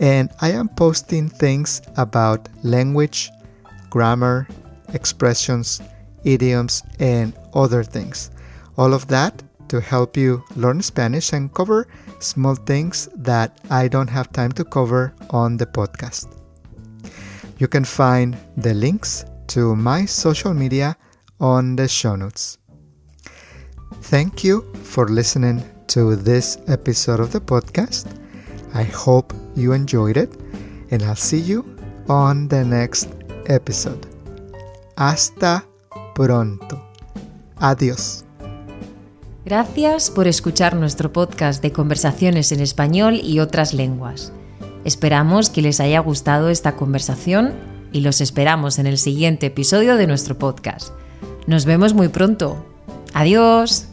[0.00, 3.30] and I am posting things about language,
[3.90, 4.48] grammar,
[4.92, 5.80] expressions,
[6.24, 8.30] idioms, and other things.
[8.76, 11.86] All of that to help you learn Spanish and cover
[12.18, 16.28] small things that I don't have time to cover on the podcast.
[17.58, 20.96] You can find the links to my social media
[21.40, 22.58] on the show notes.
[24.02, 28.06] Thank you for listening to this episode of the podcast.
[28.74, 30.30] I hope you enjoyed it,
[30.90, 31.76] and I'll see you
[32.08, 33.08] on the next
[33.46, 34.06] episode.
[34.96, 35.62] Hasta
[36.14, 36.80] pronto.
[37.56, 38.29] Adiós.
[39.44, 44.32] Gracias por escuchar nuestro podcast de conversaciones en español y otras lenguas.
[44.84, 47.54] Esperamos que les haya gustado esta conversación
[47.92, 50.92] y los esperamos en el siguiente episodio de nuestro podcast.
[51.46, 52.64] Nos vemos muy pronto.
[53.14, 53.86] Adiós.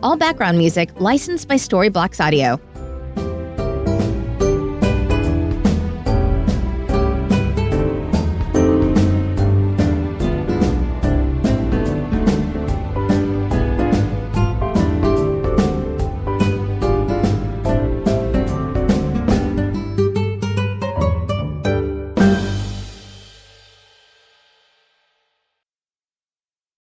[0.00, 2.71] All background music licensed by Storyblocks Audio.